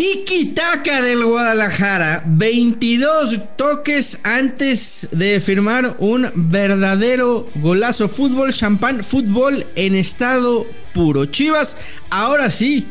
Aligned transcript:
Tiki-taka 0.00 1.02
del 1.02 1.22
Guadalajara, 1.26 2.24
22 2.26 3.38
toques 3.56 4.18
antes 4.22 5.08
de 5.12 5.38
firmar 5.40 5.96
un 5.98 6.30
verdadero 6.34 7.46
golazo. 7.56 8.08
Fútbol, 8.08 8.54
champán, 8.54 9.04
fútbol 9.04 9.66
en 9.76 9.94
estado 9.94 10.66
puro. 10.94 11.26
Chivas, 11.26 11.76
ahora 12.08 12.48
sí, 12.48 12.86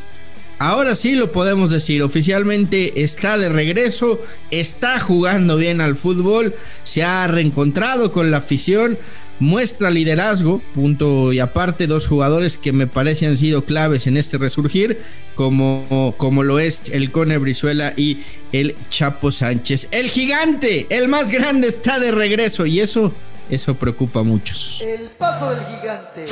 ahora 0.60 0.94
sí 0.94 1.16
lo 1.16 1.32
podemos 1.32 1.72
decir. 1.72 2.04
Oficialmente 2.04 3.02
está 3.02 3.40
de 3.40 3.50
regreso, 3.50 4.22
está 4.52 5.00
jugando 5.00 5.58
bien 5.58 5.82
al 5.82 5.96
fútbol, 5.96 6.54
se 6.84 7.02
ha 7.02 7.26
reencontrado 7.26 8.12
con 8.12 8.30
la 8.30 8.38
afición 8.38 9.00
muestra 9.40 9.90
liderazgo, 9.90 10.62
punto 10.74 11.34
y 11.34 11.40
aparte, 11.40 11.88
dos 11.88 12.08
jugadores 12.08 12.58
que 12.58 12.74
me 12.74 12.88
parece 12.88 13.26
han 13.26 13.38
sido 13.38 13.66
claves 13.66 14.08
en 14.08 14.18
este 14.18 14.38
resurgir, 14.38 15.00
como, 15.36 16.14
como 16.18 16.44
lo 16.44 16.60
es 16.60 16.90
el 16.92 17.12
Cone 17.12 17.38
Brizuela 17.38 17.94
y 17.96 18.24
el 18.52 18.76
Chapo 18.90 19.32
Sánchez. 19.32 19.90
El 19.92 20.10
gigante, 20.10 20.88
el 20.90 21.08
más 21.08 21.32
grande, 21.32 21.68
está 21.68 22.00
de 22.00 22.12
regreso 22.12 22.66
y 22.66 22.80
eso, 22.82 23.14
eso 23.50 23.76
preocupa 23.76 24.20
a 24.20 24.24
muchos. 24.24 24.82
El 24.82 25.10
paso 25.18 25.52
del 25.52 25.66
gigante. 25.66 26.26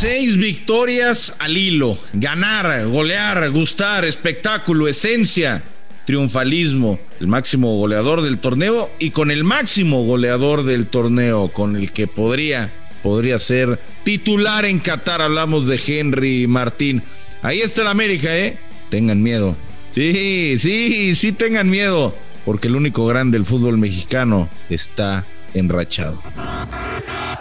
Seis 0.00 0.38
victorias 0.38 1.34
al 1.40 1.58
hilo. 1.58 1.98
Ganar, 2.14 2.86
golear, 2.86 3.50
gustar, 3.50 4.06
espectáculo, 4.06 4.88
esencia, 4.88 5.62
triunfalismo. 6.06 6.98
El 7.20 7.26
máximo 7.26 7.76
goleador 7.76 8.22
del 8.22 8.38
torneo 8.38 8.90
y 8.98 9.10
con 9.10 9.30
el 9.30 9.44
máximo 9.44 10.02
goleador 10.04 10.62
del 10.62 10.86
torneo, 10.86 11.48
con 11.48 11.76
el 11.76 11.92
que 11.92 12.06
podría, 12.06 12.72
podría 13.02 13.38
ser 13.38 13.78
titular 14.02 14.64
en 14.64 14.78
Qatar. 14.78 15.20
Hablamos 15.20 15.68
de 15.68 15.78
Henry 15.86 16.46
Martín. 16.46 17.02
Ahí 17.42 17.60
está 17.60 17.82
el 17.82 17.88
América, 17.88 18.34
¿eh? 18.34 18.56
Tengan 18.88 19.22
miedo. 19.22 19.54
Sí, 19.90 20.56
sí, 20.58 21.14
sí 21.14 21.32
tengan 21.32 21.68
miedo. 21.68 22.14
Porque 22.46 22.68
el 22.68 22.76
único 22.76 23.04
grande 23.04 23.36
del 23.36 23.44
fútbol 23.44 23.76
mexicano 23.76 24.48
está 24.70 25.26
enrachado. 25.54 26.20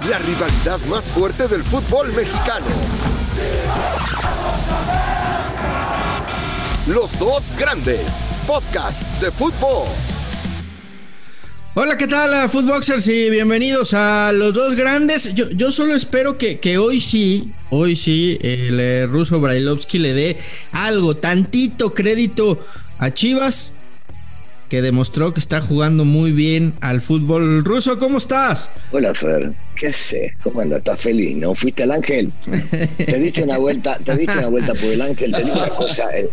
La 0.09 0.19
rivalidad 0.19 0.79
más 0.89 1.11
fuerte 1.11 1.47
del 1.47 1.63
fútbol 1.63 2.13
mexicano. 2.13 2.65
Los 6.87 7.17
dos 7.19 7.53
grandes. 7.57 8.23
Podcast 8.47 9.07
de 9.21 9.31
fútbol. 9.31 9.87
Hola, 11.75 11.97
¿qué 11.97 12.07
tal, 12.07 12.49
Footboxers? 12.49 13.07
Y 13.07 13.29
bienvenidos 13.29 13.93
a 13.93 14.31
los 14.33 14.53
dos 14.53 14.75
grandes. 14.75 15.33
Yo, 15.35 15.49
yo 15.51 15.71
solo 15.71 15.95
espero 15.95 16.37
que, 16.37 16.59
que, 16.59 16.77
hoy 16.77 16.99
sí, 16.99 17.53
hoy 17.69 17.95
sí, 17.95 18.37
el 18.41 18.79
eh, 18.79 19.05
ruso 19.05 19.39
Brailovsky 19.39 19.99
le 19.99 20.13
dé 20.13 20.37
algo, 20.71 21.15
tantito 21.15 21.93
crédito 21.93 22.59
a 22.97 23.11
Chivas 23.11 23.73
que 24.69 24.81
demostró 24.81 25.33
que 25.33 25.39
está 25.39 25.61
jugando 25.61 26.05
muy 26.05 26.31
bien 26.31 26.75
al 26.79 27.01
fútbol 27.01 27.65
ruso. 27.65 27.97
¿Cómo 27.97 28.19
estás? 28.19 28.71
Hola, 28.91 29.13
Fer. 29.13 29.53
¿Qué 29.75 29.87
haces? 29.87 30.31
¿Cómo 30.43 30.61
andas? 30.61 30.79
¿Estás 30.79 31.01
feliz? 31.01 31.35
¿No 31.35 31.55
fuiste 31.55 31.83
al 31.83 31.91
ángel? 31.91 32.31
Te 32.97 33.19
diste 33.19 33.43
una 33.43 33.57
vuelta, 33.57 33.97
te 33.97 34.15
diste 34.15 34.37
una 34.37 34.49
vuelta 34.49 34.73
por 34.75 34.91
el 34.91 35.01
ángel, 35.01 35.31
te 35.31 35.43
una 35.43 35.67
cosa. 35.69 36.03
Eh, 36.15 36.29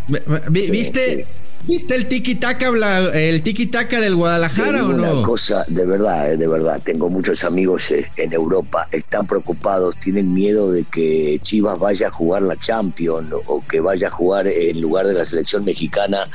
¿Viste? 0.50 1.16
Sí. 1.16 1.24
¿Viste 1.66 1.96
el 1.96 2.06
tiki 2.06 2.36
taka 2.36 2.68
el 3.14 3.42
tiki 3.42 3.66
taka 3.66 4.00
del 4.00 4.14
Guadalajara 4.14 4.84
o 4.84 4.92
no? 4.92 5.12
Una 5.18 5.26
cosa, 5.26 5.64
de 5.66 5.84
verdad, 5.84 6.32
eh, 6.32 6.36
de 6.36 6.46
verdad, 6.46 6.80
tengo 6.84 7.10
muchos 7.10 7.42
amigos 7.42 7.90
eh, 7.90 8.08
en 8.18 8.32
Europa, 8.32 8.86
están 8.92 9.26
preocupados, 9.26 9.96
tienen 9.96 10.32
miedo 10.32 10.70
de 10.70 10.84
que 10.84 11.40
Chivas 11.42 11.76
vaya 11.78 12.06
a 12.06 12.10
jugar 12.12 12.42
la 12.42 12.56
Champions 12.56 13.34
o 13.46 13.64
que 13.66 13.80
vaya 13.80 14.08
a 14.08 14.10
jugar 14.10 14.46
en 14.46 14.80
lugar 14.80 15.08
de 15.08 15.14
la 15.14 15.24
selección 15.24 15.64
mexicana 15.64 16.28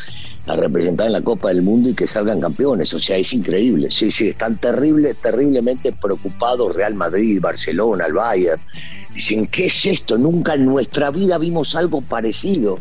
a 0.51 0.55
representar 0.55 1.07
en 1.07 1.13
la 1.13 1.21
Copa 1.21 1.49
del 1.49 1.61
Mundo 1.61 1.89
y 1.89 1.93
que 1.93 2.07
salgan 2.07 2.39
campeones. 2.39 2.93
O 2.93 2.99
sea, 2.99 3.17
es 3.17 3.33
increíble. 3.33 3.89
Sí, 3.91 4.11
sí, 4.11 4.29
están 4.29 4.57
terrible, 4.57 5.13
terriblemente 5.13 5.91
preocupados 5.91 6.75
Real 6.75 6.95
Madrid, 6.95 7.39
Barcelona, 7.41 8.05
el 8.05 8.13
Bayern. 8.13 8.61
Dicen, 9.13 9.47
¿qué 9.47 9.65
es 9.65 9.85
esto? 9.85 10.17
Nunca 10.17 10.53
en 10.53 10.65
nuestra 10.65 11.11
vida 11.11 11.37
vimos 11.37 11.75
algo 11.75 12.01
parecido. 12.01 12.79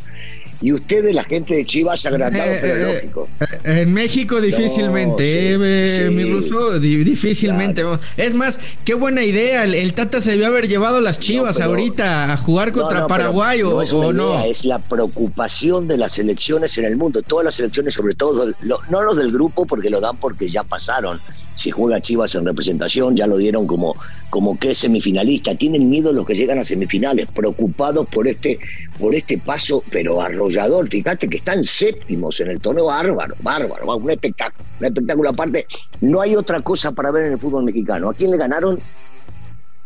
Y 0.62 0.72
ustedes, 0.72 1.14
la 1.14 1.24
gente 1.24 1.54
de 1.54 1.64
Chivas, 1.64 2.04
agrandado, 2.04 2.50
eh, 2.50 2.58
pero 2.60 2.74
eh, 2.74 2.94
lógico. 2.94 3.28
Eh, 3.40 3.80
en 3.82 3.92
México 3.92 4.40
difícilmente, 4.40 5.56
no, 5.56 5.64
sí, 5.64 5.70
eh, 5.70 6.06
sí, 6.08 6.14
mi 6.14 6.24
ruso, 6.24 6.78
difícilmente. 6.78 7.80
Claro. 7.80 7.98
Es 8.16 8.34
más, 8.34 8.60
qué 8.84 8.92
buena 8.94 9.24
idea. 9.24 9.64
El, 9.64 9.74
el, 9.74 9.94
Tata 9.94 10.20
se 10.20 10.32
debió 10.32 10.48
haber 10.48 10.68
llevado 10.68 11.00
las 11.00 11.18
Chivas 11.18 11.54
no, 11.54 11.60
pero, 11.60 11.70
ahorita 11.70 12.32
a 12.32 12.36
jugar 12.36 12.72
contra 12.72 13.06
Paraguay 13.06 13.62
o, 13.62 13.80
es 13.80 13.92
o 13.92 14.12
no. 14.12 14.36
no. 14.36 14.44
Es 14.44 14.66
la 14.66 14.78
preocupación 14.78 15.88
de 15.88 15.96
las 15.96 16.18
elecciones 16.18 16.76
en 16.76 16.84
el 16.84 16.96
mundo. 16.96 17.22
Todas 17.22 17.44
las 17.46 17.58
elecciones, 17.58 17.94
sobre 17.94 18.14
todo, 18.14 18.52
lo, 18.60 18.78
no 18.90 19.02
los 19.02 19.16
del 19.16 19.32
grupo, 19.32 19.64
porque 19.64 19.88
lo 19.88 20.00
dan 20.00 20.18
porque 20.18 20.50
ya 20.50 20.62
pasaron 20.62 21.20
si 21.54 21.70
juega 21.70 22.00
Chivas 22.00 22.34
en 22.34 22.46
representación, 22.46 23.16
ya 23.16 23.26
lo 23.26 23.36
dieron 23.36 23.66
como, 23.66 23.94
como 24.30 24.58
que 24.58 24.70
es 24.70 24.78
semifinalista. 24.78 25.54
Tienen 25.54 25.88
miedo 25.88 26.12
los 26.12 26.26
que 26.26 26.34
llegan 26.34 26.58
a 26.58 26.64
semifinales, 26.64 27.26
preocupados 27.26 28.06
por 28.08 28.26
este, 28.28 28.58
por 28.98 29.14
este 29.14 29.38
paso, 29.38 29.82
pero 29.90 30.20
arrollador. 30.20 30.88
Fíjate 30.88 31.28
que 31.28 31.36
están 31.36 31.64
séptimos 31.64 32.40
en 32.40 32.50
el 32.50 32.60
torneo, 32.60 32.86
bárbaro, 32.86 33.34
bárbaro, 33.40 33.96
un 33.96 34.10
espectáculo, 34.10 34.64
un 34.78 34.86
espectáculo 34.86 35.30
aparte. 35.30 35.66
No 36.00 36.20
hay 36.20 36.36
otra 36.36 36.60
cosa 36.62 36.92
para 36.92 37.10
ver 37.10 37.26
en 37.26 37.32
el 37.32 37.38
fútbol 37.38 37.64
mexicano. 37.64 38.10
¿A 38.10 38.14
quién 38.14 38.30
le 38.30 38.36
ganaron? 38.36 38.80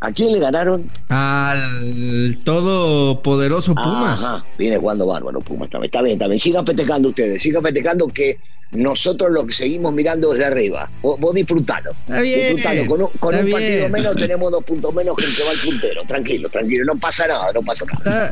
¿A 0.05 0.13
quién 0.13 0.33
le 0.33 0.39
ganaron? 0.39 0.87
Al 1.09 2.39
todopoderoso 2.45 3.75
Pumas. 3.75 4.23
Ajá, 4.23 4.45
viene 4.59 4.77
jugando 4.77 5.07
bárbaro 5.07 5.41
Pumas 5.41 5.71
también. 5.71 5.89
Está 5.89 6.03
bien, 6.03 6.13
está 6.15 6.29
bien. 6.29 6.39
Sigan 6.39 6.67
festejando 6.67 7.09
ustedes, 7.09 7.43
sigan 7.43 7.63
festejando 7.63 8.07
que 8.09 8.39
nosotros 8.73 9.31
lo 9.33 9.47
que 9.47 9.53
seguimos 9.53 9.93
mirando 9.93 10.31
desde 10.33 10.45
arriba. 10.47 10.91
Vos, 11.03 11.19
vos 11.21 11.35
disfrutalo. 11.35 11.91
Está 11.93 12.21
bien, 12.21 12.41
disfrutalo. 12.57 12.87
Con 12.87 13.03
un, 13.03 13.09
con 13.21 13.35
está 13.35 13.45
un 13.47 13.53
partido 13.53 13.77
bien. 13.79 13.93
menos 13.93 14.17
tenemos 14.17 14.51
dos 14.53 14.65
puntos 14.65 14.95
menos 14.95 15.17
que 15.17 15.25
el 15.25 15.35
que 15.37 15.43
va 15.45 15.51
al 15.51 15.59
puntero. 15.59 16.03
Tranquilo, 16.09 16.49
tranquilo. 16.49 16.85
No 16.85 16.99
pasa 16.99 17.27
nada, 17.29 17.53
no 17.53 17.63
pasa 17.63 17.85
nada. 18.05 18.31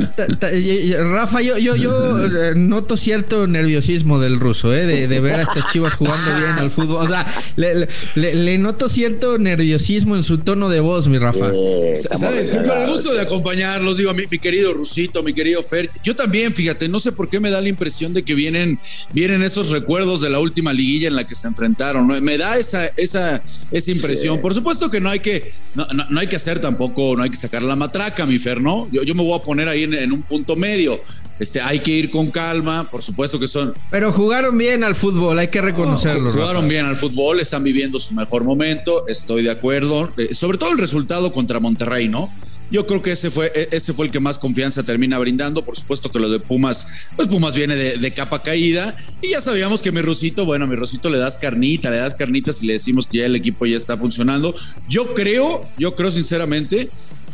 Rafa, 1.13 1.41
yo, 1.43 1.59
yo, 1.59 1.77
yo 1.77 2.27
eh, 2.27 2.55
noto 2.57 2.97
cierto 2.97 3.47
nerviosismo 3.47 4.19
del 4.21 4.41
ruso, 4.41 4.75
¿eh? 4.75 4.87
de, 4.87 5.09
de 5.09 5.21
ver 5.21 5.35
a 5.37 5.43
estas 5.43 5.67
chivas 5.73 5.95
jugando 5.95 6.35
bien 6.37 6.53
al 6.59 6.71
fútbol. 6.71 7.05
O 7.05 7.07
sea, 7.07 7.27
le, 7.57 7.89
le- 8.15 8.35
le 8.35 8.59
noto 8.59 8.89
cierto 8.89 9.39
nerviosismo 9.39 10.17
en 10.17 10.23
su 10.23 10.39
tono 10.39 10.69
de 10.69 10.81
voz, 10.81 11.09
mi 11.09 11.19
Rafa. 11.19 11.51
Eh, 11.55 11.95
¿Sabes? 11.97 12.49
Con 12.51 12.65
el 12.71 12.89
gusto 12.89 13.15
de 13.15 13.21
acompañarlos, 13.21 13.99
digo, 13.99 14.13
mi, 14.15 14.27
mi 14.27 14.39
querido 14.39 14.73
Rusito, 14.75 15.23
mi 15.23 15.33
querido 15.33 15.63
Fer. 15.63 15.91
Yo 16.03 16.15
también, 16.17 16.55
fíjate, 16.55 16.89
no 16.89 16.99
sé 17.01 17.13
por 17.13 17.29
qué 17.29 17.41
me 17.41 17.51
da 17.51 17.61
la 17.61 17.69
impresión 17.69 18.13
de 18.15 18.23
que 18.23 18.35
vienen, 18.35 18.79
vienen 19.13 19.43
esos 19.43 19.71
recuerdos 19.71 20.22
de 20.23 20.31
la 20.31 20.39
última 20.39 20.73
liguilla 20.73 21.09
en 21.09 21.17
la 21.17 21.27
que 21.27 21.35
se 21.35 21.47
enfrentaron. 21.49 22.07
¿no? 22.09 22.19
Me 22.21 22.39
da 22.39 22.57
esa, 22.57 22.87
esa, 22.97 23.43
esa 23.71 23.91
impresión. 23.91 24.37
Sí. 24.37 24.43
Por 24.43 24.55
supuesto 24.55 24.91
que 24.91 25.01
no 25.01 25.11
hay 25.11 25.21
que, 25.21 25.53
no, 25.75 25.87
no- 25.93 26.07
no 26.09 26.21
hay 26.21 26.27
que 26.29 26.37
hacer 26.37 26.59
tampoco, 26.61 27.15
no 27.17 27.23
hay 27.23 27.31
que 27.31 27.37
sacar 27.37 27.63
la 27.63 27.77
matraca, 27.77 28.25
mi 28.25 28.39
Fer, 28.39 28.61
¿no? 28.61 28.89
Yo, 28.91 29.03
yo 29.03 29.15
me 29.15 29.23
voy 29.23 29.39
a 29.39 29.43
poner 29.43 29.69
ahí 29.69 29.83
en, 29.83 29.95
en 29.95 30.13
un 30.13 30.23
punto 30.23 30.57
medio. 30.57 31.01
Este, 31.39 31.61
hay 31.61 31.81
que 31.81 31.91
ir 31.91 32.11
con 32.11 32.31
calma, 32.31 32.89
por 32.89 33.03
supuesto 33.03 33.41
que 33.41 33.49
son, 33.49 33.75
Pero 33.91 34.13
jugaron 34.13 34.57
bien 34.57 34.85
al 34.85 34.95
fútbol, 34.95 35.39
hay 35.39 35.49
que 35.49 35.61
reconocerlo. 35.61 36.25
no, 36.25 36.31
jugaron 36.31 36.57
Rafa. 36.57 36.69
bien 36.69 36.87
al 36.87 36.95
fútbol, 36.95 37.41
están 37.41 37.65
viviendo 37.65 37.99
su 37.99 38.15
mejor 38.15 38.45
momento, 38.45 39.09
estoy 39.09 39.43
de 39.43 39.51
acuerdo. 39.51 40.13
Eh, 40.19 40.35
sobre 40.35 40.59
todo 40.59 40.71
el 40.71 40.79
resultado 40.79 41.33
contra 41.33 41.59
Monterrey, 41.59 42.09
¿no? 42.09 42.33
Yo 42.73 42.87
creo 42.87 43.03
que 43.03 43.13
ese 43.13 43.31
fue, 43.31 43.53
e- 43.55 43.69
ese 43.71 43.93
fue 43.93 44.07
el 44.07 44.11
que 44.11 44.19
más 44.19 44.39
confianza 44.39 44.83
termina 44.83 45.19
brindando. 45.19 45.65
Por 45.65 45.77
supuesto 45.77 46.11
que 46.11 46.19
lo 46.19 46.29
de 46.31 46.41
Pumas, 46.41 47.11
pues 47.15 47.29
Pumas 47.29 47.55
viene 47.55 47.77
de, 47.77 48.13
capa 48.15 48.43
caída. 48.43 48.97
Y 49.21 49.29
ya 49.29 49.41
sabíamos 49.41 49.83
que 49.83 49.93
mi 49.93 50.01
Rosito, 50.01 50.47
bueno, 50.47 50.65
a 50.65 50.69
mi 50.69 50.75
Rosito 50.75 51.11
le 51.11 51.19
das 51.19 51.37
carnita, 51.37 51.91
le 51.91 51.99
das 51.99 52.15
carnitas 52.15 52.63
y 52.63 52.67
le 52.67 52.73
decimos 52.73 53.07
que 53.07 53.19
ya 53.19 53.27
el 53.27 53.37
equipo 53.37 53.67
ya 53.67 53.77
está 53.77 53.97
funcionando. 53.97 54.55
Yo 54.89 55.15
creo, 55.15 55.69
yo 55.79 55.95
creo 55.95 56.11
sinceramente 56.11 56.89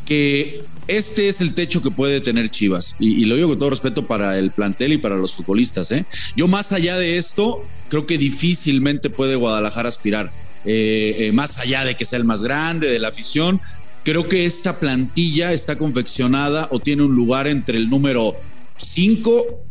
que 0.05 0.65
este 0.89 1.29
es 1.29 1.41
el 1.41 1.55
techo 1.55 1.83
que 1.83 1.91
puede 1.91 2.21
tener 2.21 2.51
Chivas. 2.51 2.97
Y, 2.99 3.23
y 3.23 3.25
lo 3.27 3.37
digo 3.37 3.49
con 3.49 3.59
todo 3.59 3.71
respeto 3.71 4.07
para 4.07 4.39
el 4.39 4.51
plantel 4.51 4.95
y 4.95 4.99
para 4.99 5.17
los 5.17 5.35
futbolistas. 5.35 5.93
¿eh? 5.93 6.05
Yo 6.35 6.49
más 6.49 6.73
allá 6.73 6.97
de 6.99 7.19
esto, 7.19 7.65
creo 7.89 8.07
que 8.07 8.19
difícilmente 8.19 9.11
puede 9.11 9.37
Guadalajara 9.37 9.89
aspirar. 9.89 10.33
Eh, 10.65 11.17
eh, 11.19 11.33
más 11.33 11.59
allá 11.59 11.85
de 11.85 11.97
que 11.97 12.05
sea 12.05 12.19
el 12.19 12.25
más 12.25 12.43
grande, 12.43 12.89
de 12.89 12.99
la 12.99 13.09
afición, 13.09 13.61
creo 14.05 14.29
que 14.29 14.45
esta 14.47 14.79
plantilla 14.81 15.53
está 15.53 15.77
confeccionada 15.77 16.69
o 16.71 16.81
tiene 16.81 17.03
un 17.03 17.15
lugar 17.15 17.47
entre 17.47 17.79
el 17.79 17.89
número 17.91 18.35
5 18.77 19.65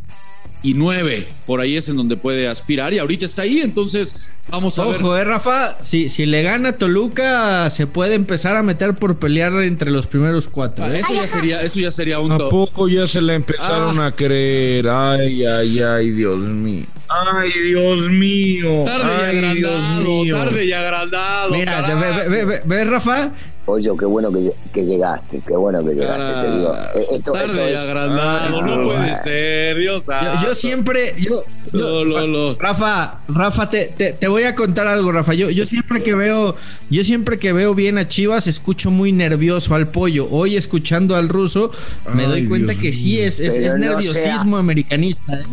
y 0.62 0.74
9. 0.74 1.28
Por 1.46 1.60
ahí 1.60 1.76
es 1.76 1.88
en 1.88 1.96
donde 1.96 2.16
puede 2.16 2.48
aspirar 2.48 2.92
y 2.92 2.98
ahorita 2.98 3.24
está 3.26 3.42
ahí. 3.42 3.58
Entonces, 3.58 4.40
vamos 4.48 4.76
a 4.78 4.86
ver. 4.86 4.96
Ojo, 4.96 5.16
eh, 5.16 5.24
Rafa, 5.24 5.78
si, 5.84 6.08
si 6.08 6.26
le 6.26 6.42
gana 6.42 6.72
Toluca, 6.72 7.70
se 7.70 7.86
puede 7.86 8.14
empezar 8.14 8.56
a 8.56 8.62
meter 8.64 8.94
por 8.94 9.18
pelear 9.18 9.52
entre 9.62 9.90
los 9.92 10.06
primeros 10.08 10.48
cuatro. 10.48 10.84
¿eh? 10.86 10.98
Eso 11.00 11.14
ya 11.14 11.26
sería, 11.28 11.62
eso 11.62 11.78
ya 11.78 11.90
sería 11.92 12.18
un 12.18 12.32
¿A 12.32 12.38
to- 12.38 12.48
poco 12.48 12.88
ya 12.88 13.06
se 13.06 13.20
la 13.20 13.34
empezaron 13.34 14.00
Ah. 14.00 14.06
a 14.06 14.12
creer? 14.16 14.88
Ay, 14.88 15.44
ay, 15.46 15.78
ay, 15.80 16.10
Dios 16.10 16.38
mío. 16.40 16.86
Ay, 17.08 17.50
Dios 17.68 18.08
mío. 18.10 18.82
Tarde 18.84 19.04
Ay, 19.26 19.34
y 19.34 19.38
agrandado, 19.38 20.02
Dios 20.02 20.04
mío. 20.24 20.36
tarde 20.36 20.64
y 20.66 20.72
agrandado. 20.72 21.50
Mira, 21.54 21.82
ve, 21.94 22.28
ve, 22.28 22.44
ve, 22.44 22.62
ve, 22.64 22.84
Rafa. 22.84 23.32
Oye, 23.70 23.90
qué 23.98 24.06
bueno 24.06 24.32
que, 24.32 24.50
que 24.72 24.82
llegaste, 24.86 25.42
qué 25.46 25.54
bueno 25.54 25.84
que 25.84 25.92
llegaste, 25.94 26.46
te 26.48 26.56
digo. 26.56 26.74
Eh, 26.94 27.06
Esto, 27.16 27.32
tarde 27.32 27.46
esto 27.48 27.68
y 27.68 27.74
es- 27.74 27.80
agrandado, 27.82 28.62
no 28.62 28.72
Ay, 28.80 28.84
puede 28.86 29.10
no. 29.10 29.16
ser, 29.16 29.76
Dios 29.76 30.06
Yo, 30.42 30.54
siempre, 30.54 31.14
yo, 31.18 31.44
yo- 31.74 32.04
No, 32.04 32.26
no, 32.26 32.26
no. 32.26 32.54
Rafa, 32.58 33.20
Rafa, 33.28 33.68
te, 33.68 33.88
te, 33.88 34.14
te 34.14 34.26
voy 34.26 34.44
a 34.44 34.54
contar 34.54 34.86
algo, 34.86 35.12
Rafa. 35.12 35.34
Yo, 35.34 35.50
yo 35.50 35.66
siempre 35.66 36.02
que 36.02 36.14
veo, 36.14 36.56
yo 36.88 37.04
siempre 37.04 37.38
que 37.38 37.52
veo 37.52 37.74
bien 37.74 37.98
a 37.98 38.08
Chivas, 38.08 38.46
escucho 38.46 38.90
muy 38.90 39.12
nervioso 39.12 39.74
al 39.74 39.88
pollo. 39.88 40.28
Hoy 40.30 40.56
escuchando 40.56 41.14
al 41.14 41.28
ruso, 41.28 41.70
me 42.14 42.22
Ay, 42.22 42.28
doy 42.28 42.46
cuenta 42.48 42.72
Dios 42.72 42.82
que 42.82 42.92
sí 42.94 43.20
es, 43.20 43.38
es, 43.38 43.58
no 43.74 43.76
nerviosismo 43.78 44.56
americanista. 44.56 45.34
¿eh? 45.34 45.44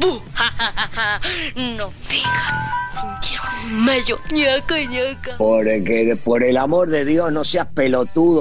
No 1.77 1.91
fijan, 1.91 2.63
sintieron 2.89 3.85
mello, 3.85 4.19
ñaca, 4.31 4.75
ñaca. 4.89 5.35
Porque, 5.37 6.17
por 6.23 6.43
el 6.43 6.57
amor 6.57 6.89
de 6.89 7.03
Dios, 7.05 7.31
no 7.31 7.43
seas 7.43 7.67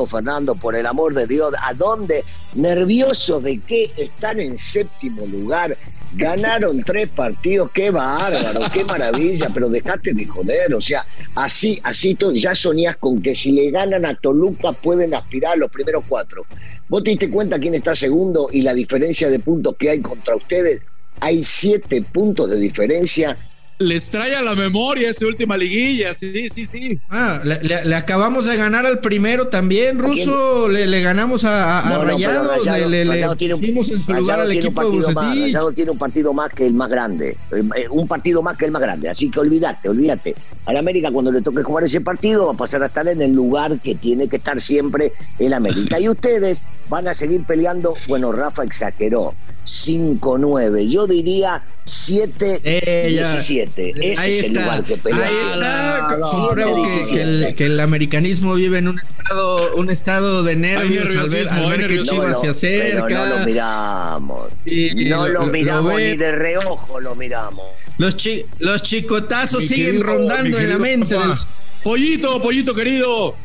Fernando, 0.06 0.54
por 0.54 0.76
el 0.76 0.86
amor 0.86 1.14
de 1.14 1.26
Dios. 1.26 1.52
¿A 1.62 1.74
dónde? 1.74 2.24
Nervioso 2.54 3.40
de 3.40 3.58
que 3.60 3.90
están 3.96 4.40
en 4.40 4.58
séptimo 4.58 5.26
lugar. 5.26 5.76
Ganaron 6.16 6.82
tres 6.86 7.08
partidos, 7.08 7.70
qué 7.72 7.90
bárbaro, 7.90 8.60
qué 8.72 8.84
maravilla, 8.84 9.50
pero 9.52 9.68
dejaste 9.68 10.14
de 10.14 10.26
joder, 10.26 10.72
o 10.74 10.80
sea, 10.80 11.04
así, 11.34 11.80
así 11.82 12.14
tú 12.14 12.32
ya 12.32 12.54
soñás 12.54 12.96
con 12.98 13.20
que 13.20 13.34
si 13.34 13.50
le 13.50 13.70
ganan 13.70 14.06
a 14.06 14.14
Toluca 14.14 14.72
pueden 14.72 15.14
aspirar 15.14 15.54
a 15.54 15.56
los 15.56 15.70
primeros 15.70 16.04
cuatro. 16.08 16.46
¿Vos 16.88 17.02
te 17.02 17.10
diste 17.10 17.30
cuenta 17.30 17.58
quién 17.58 17.74
está 17.74 17.96
segundo 17.96 18.48
y 18.52 18.62
la 18.62 18.74
diferencia 18.74 19.28
de 19.28 19.40
puntos 19.40 19.74
que 19.76 19.90
hay 19.90 20.00
contra 20.00 20.36
ustedes? 20.36 20.82
Hay 21.20 21.42
siete 21.42 22.02
puntos 22.02 22.48
de 22.48 22.58
diferencia 22.58 23.36
Les 23.80 24.08
trae 24.08 24.36
a 24.36 24.40
la 24.42 24.54
memoria 24.54 25.10
esa 25.10 25.26
última 25.26 25.56
liguilla, 25.56 26.14
sí, 26.14 26.48
sí, 26.48 26.64
sí. 26.64 26.96
Ah, 27.10 27.40
le, 27.42 27.60
le- 27.60 27.84
le 27.84 27.94
acabamos 27.96 28.46
de 28.46 28.56
ganar 28.56 28.86
al 28.86 29.00
primero 29.00 29.48
también, 29.48 29.98
ruso. 29.98 30.68
Le, 30.68 30.86
le 30.86 31.00
ganamos 31.02 31.44
a, 31.44 31.80
a- 31.80 31.86
a 31.86 31.90
No, 31.90 32.04
Rayados. 32.04 32.64
Rayado- 32.64 32.88
le, 32.88 32.98
le- 32.98 33.04
le 33.04 33.10
Rayado 33.10 33.34
tiene 33.36 33.54
un- 33.54 33.60
pusimos 33.60 33.88
en 33.90 34.00
su 34.00 34.12
lugar 34.12 34.38
Rayado 34.38 34.42
al 34.42 34.48
tiene 34.50 34.60
un 34.60 34.66
equipo 34.66 34.80
de 34.80 34.86
partido 34.86 35.12
más, 35.12 35.24
Bucetich. 35.26 35.42
Rayado 35.54 35.72
tiene 35.72 35.90
un 35.90 35.98
partido 35.98 36.32
más 36.32 36.50
que 36.54 36.66
el 36.66 36.74
más 36.74 36.88
grande. 36.90 37.36
Eh, 37.50 37.88
Un 37.90 38.06
partido 38.06 38.42
más 38.42 38.56
que 38.56 38.64
el 38.66 38.70
más 38.70 38.80
grande. 38.80 39.08
Así 39.08 39.28
que 39.28 39.40
olvídate, 39.40 39.88
olvídate. 39.88 40.36
Al 40.66 40.76
América, 40.76 41.10
cuando 41.10 41.32
le 41.32 41.42
toque 41.42 41.64
jugar 41.64 41.82
ese 41.84 42.00
partido, 42.00 42.46
va 42.46 42.52
a 42.52 42.56
pasar 42.56 42.80
a 42.84 42.86
estar 42.86 43.08
en 43.08 43.20
el 43.22 43.32
lugar 43.32 43.80
que 43.80 43.96
tiene 43.96 44.28
que 44.28 44.36
estar 44.36 44.60
siempre 44.60 45.12
el 45.40 45.52
América. 45.52 45.98
Y 45.98 46.08
ustedes 46.08 46.62
van 46.88 47.08
a 47.08 47.14
seguir 47.14 47.42
peleando. 47.44 47.94
Bueno, 48.06 48.30
Rafa 48.30 48.62
exageró. 48.62 49.34
5-9. 49.64 50.88
Yo 50.88 51.06
diría 51.06 51.62
7-17. 51.86 52.60
Eh, 52.64 53.12
ya. 53.14 53.38
Ese 53.38 54.20
Ahí 54.20 54.32
es 54.38 54.44
el 54.44 54.46
está, 54.56 54.60
lugar 54.62 54.84
que 54.84 54.96
pelea. 54.96 55.26
ahí 55.26 55.34
está. 55.44 56.08
Compruebo 56.20 56.86
que, 57.10 57.22
el, 57.22 57.54
que 57.54 57.64
el 57.66 57.80
americanismo 57.80 58.54
vive 58.54 58.78
en 58.78 58.88
un 58.88 59.00
estado, 59.00 59.74
un 59.76 59.90
estado 59.90 60.42
de 60.42 60.56
nervios 60.56 60.82
al 60.82 60.88
ver, 60.90 61.14
nerviosismo, 61.14 61.56
al 61.56 61.62
ver 61.70 61.72
hay 61.72 61.76
que 61.76 61.88
nerviosismo. 61.88 62.20
Chivas 62.20 62.40
se 62.40 62.78
pero 62.78 63.04
acerca. 63.04 63.28
no 63.28 63.38
lo 63.38 63.46
miramos. 63.46 64.48
y 64.64 65.04
No 65.06 65.28
lo, 65.28 65.40
lo 65.40 65.46
miramos 65.46 65.96
ni 65.96 66.16
de 66.16 66.32
reojo, 66.32 67.00
lo 67.00 67.14
miramos. 67.14 67.66
Los, 67.98 68.16
chi- 68.16 68.44
los 68.58 68.82
chicotazos 68.82 69.62
Mi 69.62 69.68
siguen 69.68 69.86
querido- 69.96 70.04
rondando 70.04 70.58
en 70.58 70.68
la 70.70 70.78
mente. 70.78 71.14
Del- 71.14 71.34
Pollito, 71.82 72.40
pollito 72.40 72.74
querido. 72.74 73.36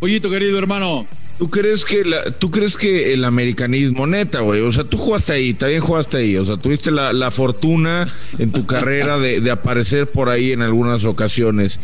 Pollito 0.00 0.30
querido, 0.30 0.58
hermano. 0.58 1.06
¿Tú 1.38 1.50
crees 1.50 1.84
que 1.84 2.04
la, 2.04 2.30
tú 2.30 2.50
crees 2.50 2.76
que 2.78 3.12
el 3.12 3.24
americanismo, 3.24 4.06
neta, 4.06 4.40
güey? 4.40 4.62
O 4.62 4.72
sea, 4.72 4.84
tú 4.84 4.96
jugaste 4.96 5.34
ahí, 5.34 5.52
también 5.52 5.82
jugaste 5.82 6.16
ahí. 6.16 6.36
O 6.38 6.44
sea, 6.46 6.56
tuviste 6.56 6.90
la, 6.90 7.12
la 7.12 7.30
fortuna 7.30 8.08
en 8.38 8.52
tu 8.52 8.64
carrera 8.66 9.18
de, 9.18 9.40
de 9.42 9.50
aparecer 9.50 10.10
por 10.10 10.30
ahí 10.30 10.52
en 10.52 10.62
algunas 10.62 11.04
ocasiones. 11.04 11.78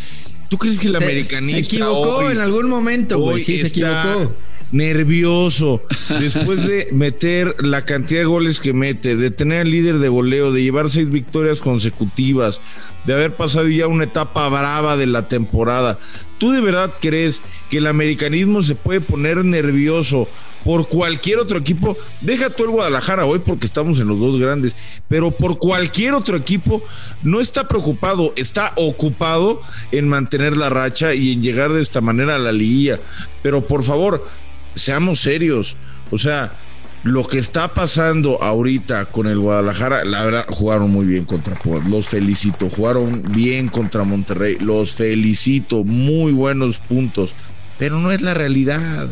¿Tú 0.49 0.57
crees 0.57 0.79
que 0.79 0.89
el 0.89 0.97
americanista 0.97 1.59
Se 1.71 1.77
equivocó 1.77 2.17
hoy- 2.19 2.33
en 2.33 2.39
algún 2.39 2.69
momento, 2.71 3.19
güey. 3.19 3.43
Sí, 3.43 3.59
se 3.59 3.67
equivocó. 3.69 4.35
nervioso 4.71 5.83
después 6.19 6.67
de 6.67 6.89
meter 6.93 7.55
la 7.63 7.85
cantidad 7.85 8.21
de 8.21 8.27
goles 8.27 8.59
que 8.61 8.73
mete, 8.73 9.17
de 9.17 9.31
tener 9.31 9.61
al 9.61 9.71
líder 9.71 9.99
de 9.99 10.09
goleo, 10.09 10.51
de 10.53 10.63
llevar 10.63 10.89
seis 10.91 11.11
victorias 11.11 11.61
consecutivas, 11.61 12.61
de 13.07 13.13
haber 13.13 13.35
pasado 13.37 13.69
ya 13.69 13.87
una 13.87 14.05
etapa 14.05 14.49
brava 14.49 14.97
de 14.97 15.07
la 15.07 15.29
temporada. 15.29 15.99
¿Tú 16.43 16.51
de 16.51 16.61
verdad 16.61 16.93
crees 17.01 17.41
que 17.71 17.79
el 17.79 17.87
americanismo 17.87 18.65
se 18.65 18.75
puede 18.75 19.01
poner 19.01 19.45
nervioso 19.45 20.27
por 20.65 20.89
cualquier 20.89 21.39
otro 21.39 21.57
equipo? 21.57 21.97
Deja 22.21 22.51
tú 22.51 22.65
el 22.65 22.71
Guadalajara 22.71 23.25
hoy 23.27 23.39
porque 23.39 23.65
estamos 23.65 24.01
en 24.01 24.09
los 24.09 24.19
dos 24.19 24.41
grandes, 24.41 24.75
pero 25.07 25.31
por 25.31 25.61
cualquier 25.61 26.15
otro 26.15 26.37
equipo 26.37 26.83
no 27.23 27.41
está 27.41 27.69
preocupado, 27.69 28.33
está 28.35 28.73
ocupado 28.75 29.61
en 29.93 30.09
mantener 30.09 30.57
la 30.57 30.69
racha 30.69 31.15
y 31.15 31.33
en 31.33 31.45
llegar 31.45 31.73
de 31.73 31.81
esta 31.81 32.01
manera 32.01 32.35
a 32.35 32.41
la 32.41 32.51
liguilla. 32.51 32.99
Pero 33.41 33.65
por 33.65 33.85
favor, 33.85 34.27
seamos 34.75 35.21
serios. 35.21 35.77
O 36.11 36.19
sea, 36.19 36.59
lo 37.05 37.27
que 37.27 37.39
está 37.39 37.75
pasando 37.75 38.43
ahorita 38.43 39.07
con 39.07 39.27
el 39.27 39.39
Guadalajara, 39.39 40.05
la 40.05 40.25
verdad, 40.25 40.47
jugaron 40.49 40.91
muy 40.91 41.05
bien 41.07 41.25
contra 41.25 41.55
Puebla. 41.57 41.89
Los 41.89 42.09
felicito. 42.09 42.69
Jugaron 42.71 43.23
bien 43.33 43.69
contra 43.69 44.05
Monterrey. 44.05 44.57
Los 44.61 44.93
felicito. 44.95 45.83
Muy 45.83 46.33
buenos 46.33 46.79
puntos. 46.79 47.35
Pero 47.79 47.99
no 47.99 48.13
es 48.13 48.23
la 48.23 48.35
realidad. 48.35 49.09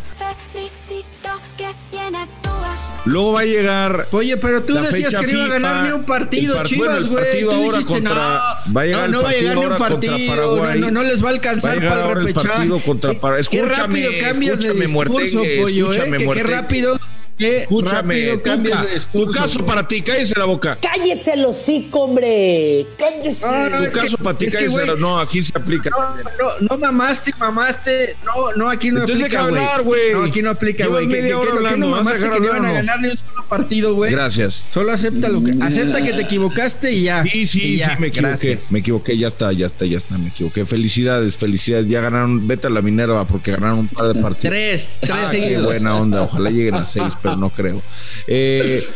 Felicito 0.53 1.29
que 1.57 1.65
bien 1.91 2.15
actúas. 2.15 2.93
Luego 3.03 3.33
va 3.33 3.41
a 3.41 3.45
llegar. 3.45 4.07
Oye, 4.11 4.37
pero 4.37 4.63
tú 4.63 4.73
La 4.75 4.83
decías 4.83 5.13
que 5.15 5.27
no 5.27 5.33
iba 5.33 5.45
a 5.45 5.49
ganar 5.49 5.85
ni 5.85 5.91
un 5.91 6.05
partido, 6.05 6.53
el 6.53 6.57
par- 6.59 6.67
Chivas, 6.67 6.97
el 6.97 7.07
güey. 7.09 7.23
partido 7.25 7.49
Tú 7.51 7.55
ahora 7.57 7.77
dijiste, 7.79 7.93
contra- 7.93 8.13
no, 8.67 8.73
va 8.73 8.81
a 8.81 8.85
llegar 8.85 8.99
no, 9.01 9.05
el 9.05 9.11
no 9.11 9.17
va 9.17 9.23
a 9.23 9.31
partido 9.31 9.41
llegar 9.41 9.55
ni 9.57 9.65
un 9.65 9.71
ahora 9.73 9.77
contra 9.89 10.11
partido, 10.11 10.35
Paraguay. 10.35 10.79
No, 10.79 10.85
no, 10.85 10.91
no 10.91 11.03
les 11.09 11.23
va 11.23 11.27
a 11.27 11.31
alcanzar 11.31 11.69
Va 11.71 11.73
a 11.73 11.75
llegar 11.79 11.93
para 11.93 12.05
ahora 12.05 12.21
el 12.21 12.33
partido 12.33 12.79
contra 12.79 13.11
Qué- 13.11 13.17
Paraguay. 13.19 13.45
Qué 13.51 13.57
Escúchame, 13.57 13.77
rápido 14.05 14.11
cambias 14.21 14.59
de 14.59 14.65
escúchame, 14.67 14.85
discurso, 14.85 15.11
Muertengue, 15.37 15.61
pollo, 15.61 15.91
escúchame, 15.91 16.17
eh. 16.17 16.19
Que 16.27 16.33
qué 16.33 16.43
rápido, 16.43 16.99
qué 17.41 17.57
Escúchame, 17.63 18.15
rápido 18.27 18.41
cambias 18.43 18.77
Tuca, 19.11 19.19
de 19.19 19.25
tu 19.25 19.31
caso 19.31 19.65
para 19.65 19.87
ti, 19.87 20.01
cállese 20.01 20.33
la 20.37 20.45
boca. 20.45 20.77
Cállese 20.81 21.33
el 21.33 21.45
hocico, 21.45 22.01
hombre. 22.01 22.85
Cállese. 22.97 23.45
No, 23.45 23.69
no, 23.69 23.77
Tu 23.77 23.83
es 23.83 23.89
que- 23.89 23.99
caso 23.99 24.17
para 24.17 24.37
ti, 24.37 24.45
es 24.45 24.51
que, 24.51 24.57
cállese 24.59 24.73
güey, 24.75 24.87
la- 24.87 24.95
No, 24.95 25.19
aquí 25.19 25.43
se 25.43 25.51
aplica. 25.57 25.89
No, 25.89 26.15
no, 26.15 26.67
no 26.69 26.77
mamaste, 26.77 27.33
mamaste. 27.39 28.15
No, 28.25 28.53
no, 28.55 28.69
aquí 28.69 28.91
no 28.91 29.01
Entonces 29.01 29.25
aplica, 29.25 29.39
deja 29.43 29.49
güey. 29.49 29.63
hablar, 29.63 29.83
güey. 29.83 30.13
No, 30.13 30.23
aquí 30.23 30.41
no 30.41 30.49
aplica, 30.51 30.87
güey. 30.87 31.07
¿Qué, 31.07 31.15
qué- 31.15 31.21
qué- 31.21 31.27
qué 31.27 31.33
hablando, 31.33 31.77
no 31.87 31.91
¿vas 31.91 32.01
a 32.01 32.03
mamaste 32.03 32.29
que 32.29 32.39
no 32.39 32.45
iban 32.45 32.65
a 32.65 32.67
no? 32.67 32.73
ganar 32.73 32.99
ni 33.01 33.07
un 33.09 33.17
solo 33.17 33.47
partido, 33.49 33.95
güey? 33.95 34.11
Gracias. 34.11 34.65
Solo 34.71 34.91
acepta 34.91 35.29
lo 35.29 35.41
que, 35.41 35.51
acepta 35.61 36.01
que 36.03 36.13
te 36.13 36.21
equivocaste 36.21 36.91
y 36.93 37.03
ya. 37.03 37.23
Sí, 37.23 37.45
sí, 37.47 37.77
ya, 37.77 37.95
sí, 37.95 38.01
me 38.01 38.07
equivoqué. 38.07 38.27
gracias. 38.29 38.71
Me 38.71 38.79
equivoqué, 38.79 39.17
ya 39.17 39.27
está, 39.27 39.51
ya 39.51 39.65
está, 39.67 39.85
ya 39.85 39.97
está, 39.97 40.17
me 40.17 40.29
equivoqué. 40.29 40.65
Felicidades, 40.65 41.37
felicidades. 41.37 41.87
Ya 41.87 42.01
ganaron, 42.01 42.47
vete 42.47 42.67
a 42.67 42.69
la 42.69 42.81
Minerva 42.81 43.25
porque 43.25 43.51
ganaron 43.51 43.79
un 43.79 43.87
par 43.87 44.07
de 44.13 44.21
partidos. 44.21 44.51
Tres, 44.55 44.97
tres 45.01 45.13
Ah, 45.13 45.27
qué 45.31 45.37
seguidos. 45.41 45.63
buena 45.65 45.95
onda. 45.95 46.21
Ojalá 46.23 46.49
lleguen 46.49 46.75
a 46.75 46.85
seis, 46.85 47.13
pero 47.21 47.30
no 47.35 47.49
creo. 47.49 47.81
Eh, 48.27 48.87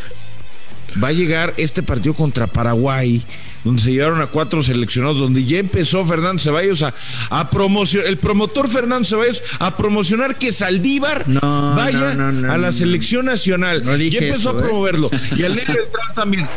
va 1.02 1.08
a 1.08 1.12
llegar 1.12 1.54
este 1.56 1.82
partido 1.82 2.14
contra 2.14 2.46
Paraguay, 2.46 3.24
donde 3.64 3.82
se 3.82 3.92
llevaron 3.92 4.20
a 4.20 4.26
cuatro 4.28 4.62
seleccionados, 4.62 5.18
donde 5.18 5.44
ya 5.44 5.58
empezó 5.58 6.04
Fernando 6.04 6.42
Ceballos 6.42 6.82
a, 6.82 6.94
a 7.30 7.50
promocionar, 7.50 8.08
el 8.08 8.18
promotor 8.18 8.68
Fernando 8.68 9.04
Ceballos 9.04 9.42
a 9.58 9.76
promocionar 9.76 10.38
que 10.38 10.52
Saldívar 10.52 11.28
No, 11.28 11.74
vaya 11.74 12.14
no, 12.14 12.14
no, 12.14 12.32
no, 12.32 12.52
a 12.52 12.58
la 12.58 12.72
selección 12.72 13.26
nacional. 13.26 13.82
Ya 13.98 14.18
empezó 14.18 14.34
eso, 14.34 14.50
a 14.50 14.52
¿eh? 14.52 14.56
promoverlo. 14.56 15.10
Y 15.36 15.42
al 15.44 15.54
Negro 15.54 15.74
también. 16.14 16.48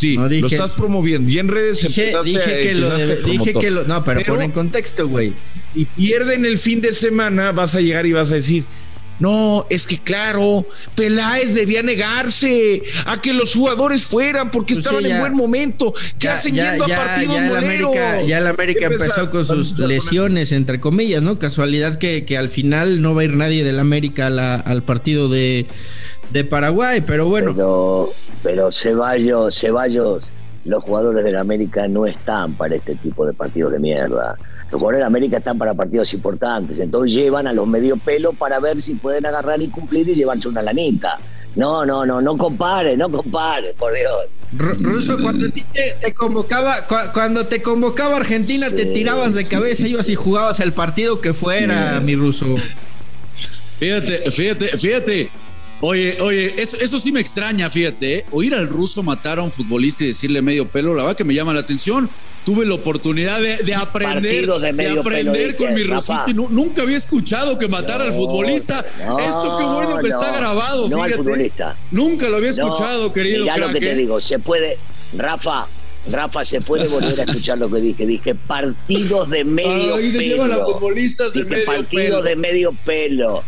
Sí, 0.00 0.16
No 0.16 0.28
dije 0.28 0.40
lo 0.42 0.46
estás 0.48 0.70
promoviendo. 0.72 1.30
Y 1.30 1.38
en 1.38 1.48
redes 1.48 1.82
Dije, 1.82 2.12
dije 2.24 2.40
a- 2.40 2.44
que 2.62 2.74
lo 2.74 2.86
empezaste 2.86 3.16
de- 3.16 3.30
dije 3.30 3.52
que 3.54 3.70
lo. 3.70 3.84
No, 3.84 4.02
pero, 4.02 4.20
Pero- 4.20 4.34
pon 4.34 4.42
en 4.42 4.50
contexto, 4.52 5.06
güey. 5.08 5.34
y 5.74 5.84
pierden 5.84 6.46
el 6.46 6.56
fin 6.58 6.80
de 6.80 6.92
semana, 6.92 7.52
vas 7.52 7.74
a 7.74 7.80
llegar 7.80 8.06
y 8.06 8.12
vas 8.12 8.32
a 8.32 8.36
decir, 8.36 8.64
no, 9.20 9.66
es 9.68 9.86
que 9.86 9.98
claro, 9.98 10.66
Peláez 10.94 11.54
debía 11.54 11.82
negarse 11.82 12.82
a 13.04 13.20
que 13.20 13.34
los 13.34 13.54
jugadores 13.54 14.06
fueran 14.06 14.50
porque 14.50 14.72
Pues 14.74 14.84
sí, 14.86 14.88
estaban 14.94 15.04
en 15.04 15.20
buen 15.20 15.34
momento. 15.34 15.92
¿Qué 16.18 16.26
Ya- 16.28 16.32
hacen 16.32 16.54
ya- 16.54 16.70
yendo 16.70 16.86
a 16.86 16.88
partidos 16.96 17.34
ya 17.34 17.42
moleros? 17.42 17.64
América, 17.96 18.22
ya 18.26 18.38
el 18.38 18.46
América 18.46 18.88
¿Qué 18.88 18.94
empezó 18.94 19.28
con 19.30 19.44
sus 19.44 19.78
lesiones, 19.78 20.52
entre 20.52 20.80
comillas, 20.80 21.20
¿no? 21.22 21.38
Casualidad 21.38 21.98
que, 21.98 22.24
que 22.24 22.38
al 22.38 22.48
final 22.48 23.02
no 23.02 23.14
va 23.14 23.20
a 23.20 23.24
ir 23.26 23.34
nadie 23.36 23.62
del 23.62 23.78
América 23.78 24.28
a 24.28 24.30
la- 24.30 24.54
al 24.56 24.82
partido 24.84 25.28
de, 25.28 25.66
de 26.30 26.44
Paraguay, 26.44 27.00
pero 27.00 27.26
bueno. 27.26 27.52
Pero, 27.54 28.12
pero 28.42 28.72
Ceballos, 28.72 29.58
Ceballos, 29.58 30.28
los 30.64 30.82
jugadores 30.84 31.24
del 31.24 31.36
América 31.36 31.88
no 31.88 32.06
están 32.06 32.54
para 32.54 32.76
este 32.76 32.94
tipo 32.96 33.26
de 33.26 33.32
partidos 33.32 33.72
de 33.72 33.78
mierda. 33.78 34.36
Los 34.70 34.78
jugadores 34.78 35.00
de 35.00 35.06
América 35.06 35.38
están 35.38 35.58
para 35.58 35.74
partidos 35.74 36.12
importantes. 36.14 36.78
Entonces 36.78 37.12
llevan 37.12 37.46
a 37.46 37.52
los 37.52 37.66
medio 37.66 37.96
pelo 37.96 38.32
para 38.32 38.60
ver 38.60 38.80
si 38.80 38.94
pueden 38.94 39.26
agarrar 39.26 39.60
y 39.62 39.68
cumplir 39.68 40.08
y 40.08 40.14
llevarse 40.14 40.48
una 40.48 40.62
lanita. 40.62 41.18
No, 41.56 41.84
no, 41.84 42.06
no, 42.06 42.20
no 42.20 42.36
compare, 42.38 42.96
no 42.96 43.10
compare, 43.10 43.74
por 43.76 43.92
Dios. 43.92 44.12
Ru- 44.56 44.80
Ruso, 44.82 45.16
cuando 45.20 45.46
a 45.46 45.50
ti 45.50 45.64
te, 45.72 45.96
te 46.00 46.14
convocaba, 46.14 46.86
cua- 46.86 47.12
cuando 47.12 47.46
te 47.46 47.60
convocaba 47.60 48.16
Argentina, 48.16 48.68
te 48.70 48.86
tirabas 48.86 49.34
de 49.34 49.46
cabeza, 49.48 49.84
sí, 49.84 49.90
ibas 49.90 50.08
y 50.08 50.14
jugabas 50.14 50.60
el 50.60 50.72
partido 50.72 51.20
que 51.20 51.32
fuera, 51.34 52.00
mi 52.00 52.14
ruso. 52.14 52.46
Fíjate, 53.78 54.30
fíjate, 54.30 54.66
fíjate. 54.78 55.30
Oye, 55.82 56.18
oye, 56.20 56.54
eso, 56.60 56.76
eso 56.78 56.98
sí 56.98 57.10
me 57.10 57.20
extraña, 57.20 57.70
fíjate, 57.70 58.14
¿eh? 58.18 58.26
oír 58.32 58.54
al 58.54 58.68
ruso 58.68 59.02
matar 59.02 59.38
a 59.38 59.42
un 59.42 59.50
futbolista 59.50 60.04
y 60.04 60.08
decirle 60.08 60.42
medio 60.42 60.68
pelo, 60.68 60.94
la 60.94 61.04
verdad 61.04 61.16
que 61.16 61.24
me 61.24 61.32
llama 61.32 61.54
la 61.54 61.60
atención. 61.60 62.10
Tuve 62.44 62.66
la 62.66 62.74
oportunidad 62.74 63.40
de, 63.40 63.56
de 63.58 63.74
aprender, 63.74 64.46
de 64.46 64.72
de, 64.72 64.88
aprender 65.00 65.56
pelo, 65.56 65.56
con 65.56 65.74
mi 65.74 65.80
dije, 65.80 65.94
rusito 65.94 66.12
Rafa. 66.14 66.30
y 66.30 66.34
nu- 66.34 66.48
nunca 66.50 66.82
había 66.82 66.98
escuchado 66.98 67.58
que 67.58 67.66
matara 67.68 68.04
al 68.04 68.12
futbolista. 68.12 68.84
no, 69.06 69.18
Esto 69.20 69.56
qué 69.58 69.64
bueno 69.64 69.98
que 70.02 70.08
está 70.08 70.32
no, 70.32 70.36
grabado, 70.38 70.88
No 70.90 71.02
al 71.02 71.14
futbolista. 71.14 71.76
Nunca 71.90 72.28
lo 72.28 72.36
había 72.36 72.50
escuchado, 72.50 73.10
querido 73.12 73.40
mirá 73.44 73.56
lo 73.56 73.72
que 73.72 73.80
te 73.80 73.94
digo, 73.94 74.20
se 74.20 74.38
puede, 74.38 74.78
Rafa, 75.16 75.66
Rafa, 76.06 76.44
se 76.44 76.60
puede 76.60 76.88
volver 76.88 77.20
a 77.20 77.24
escuchar 77.24 77.58
lo 77.58 77.70
que 77.70 77.80
dije. 77.80 78.06
Dije 78.06 78.34
partidos 78.34 79.28
de 79.30 79.44
medio 79.44 79.96
Ay, 79.96 80.12
pelo. 80.12 80.68
Dije 81.32 81.46
medio 81.46 81.66
partidos 81.66 81.90
pelo. 81.90 82.22
de 82.22 82.36
medio 82.36 82.72
pelo. 82.84 83.42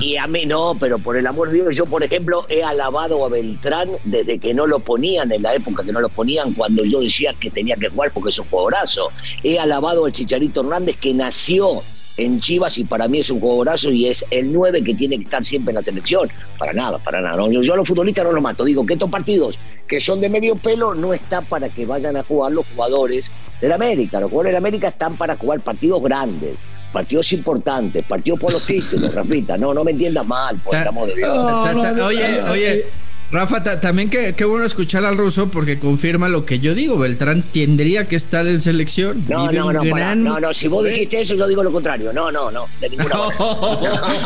Y 0.00 0.16
a 0.16 0.26
mí 0.26 0.46
no, 0.46 0.76
pero 0.78 0.98
por 0.98 1.16
el 1.16 1.26
amor 1.26 1.50
de 1.50 1.62
Dios, 1.62 1.76
yo 1.76 1.86
por 1.86 2.02
ejemplo 2.02 2.46
he 2.48 2.62
alabado 2.62 3.24
a 3.24 3.28
Beltrán 3.28 3.90
desde 4.04 4.38
que 4.38 4.54
no 4.54 4.66
lo 4.66 4.78
ponían, 4.78 5.30
en 5.32 5.42
la 5.42 5.54
época 5.54 5.84
que 5.84 5.92
no 5.92 6.00
lo 6.00 6.08
ponían, 6.08 6.54
cuando 6.54 6.84
yo 6.84 7.00
decía 7.00 7.34
que 7.38 7.50
tenía 7.50 7.76
que 7.76 7.88
jugar 7.88 8.12
porque 8.12 8.30
es 8.30 8.38
un 8.38 8.46
jugadorazo. 8.46 9.10
He 9.42 9.58
alabado 9.58 10.06
al 10.06 10.12
Chicharito 10.12 10.60
Hernández 10.60 10.96
que 10.96 11.12
nació 11.12 11.82
en 12.18 12.40
Chivas 12.40 12.76
y 12.78 12.84
para 12.84 13.08
mí 13.08 13.20
es 13.20 13.30
un 13.30 13.40
jugadorazo 13.40 13.90
y 13.90 14.06
es 14.06 14.24
el 14.30 14.52
9 14.52 14.82
que 14.82 14.94
tiene 14.94 15.16
que 15.16 15.24
estar 15.24 15.44
siempre 15.44 15.70
en 15.70 15.76
la 15.76 15.82
selección. 15.82 16.28
Para 16.58 16.72
nada, 16.72 16.98
para 16.98 17.20
nada. 17.20 17.36
No, 17.36 17.50
yo, 17.50 17.62
yo 17.62 17.72
a 17.72 17.76
los 17.76 17.88
futbolistas 17.88 18.24
no 18.24 18.32
los 18.32 18.42
mato. 18.42 18.64
Digo 18.64 18.84
que 18.84 18.94
estos 18.94 19.08
partidos 19.10 19.58
que 19.88 20.00
son 20.00 20.20
de 20.20 20.28
medio 20.28 20.56
pelo 20.56 20.94
no 20.94 21.14
está 21.14 21.40
para 21.40 21.68
que 21.70 21.86
vayan 21.86 22.16
a 22.16 22.22
jugar 22.22 22.52
los 22.52 22.66
jugadores 22.74 23.30
del 23.60 23.72
América. 23.72 24.20
Los 24.20 24.30
jugadores 24.30 24.50
del 24.52 24.58
América 24.58 24.88
están 24.88 25.16
para 25.16 25.36
jugar 25.36 25.60
partidos 25.60 26.02
grandes, 26.02 26.56
partidos 26.92 27.32
importantes, 27.32 28.04
partidos 28.04 28.38
por 28.40 28.52
los 28.52 28.66
títulos, 28.66 29.14
Rafita. 29.14 29.56
No, 29.56 29.72
no 29.72 29.84
me 29.84 29.92
entiendas 29.92 30.26
mal, 30.26 30.58
por 30.58 30.74
el 30.76 30.86
amor 30.86 31.08
de 31.08 31.14
Dios. 31.16 31.28
Ta- 31.34 32.06
oye, 32.06 32.42
oye, 32.50 32.84
Rafa, 33.30 33.62
ta- 33.62 33.78
también 33.78 34.08
qué, 34.08 34.34
qué 34.34 34.46
bueno 34.46 34.64
escuchar 34.64 35.04
al 35.04 35.18
ruso 35.18 35.50
porque 35.50 35.78
confirma 35.78 36.30
lo 36.30 36.46
que 36.46 36.60
yo 36.60 36.74
digo. 36.74 36.98
Beltrán 36.98 37.42
tendría 37.42 38.08
que 38.08 38.16
estar 38.16 38.46
en 38.46 38.58
selección. 38.58 39.26
No, 39.28 39.42
Vive 39.48 39.58
no, 39.60 39.70
no, 39.70 39.80
pará. 39.80 39.96
gran- 40.06 40.24
no, 40.24 40.40
no, 40.40 40.54
si 40.54 40.66
vos 40.66 40.82
dijiste 40.86 41.20
eso, 41.20 41.34
yo 41.34 41.46
digo 41.46 41.62
lo 41.62 41.70
contrario. 41.70 42.10
No, 42.14 42.32
no, 42.32 42.50
no, 42.50 42.64
de 42.80 42.88
ninguna 42.88 43.14
manera. 43.18 43.36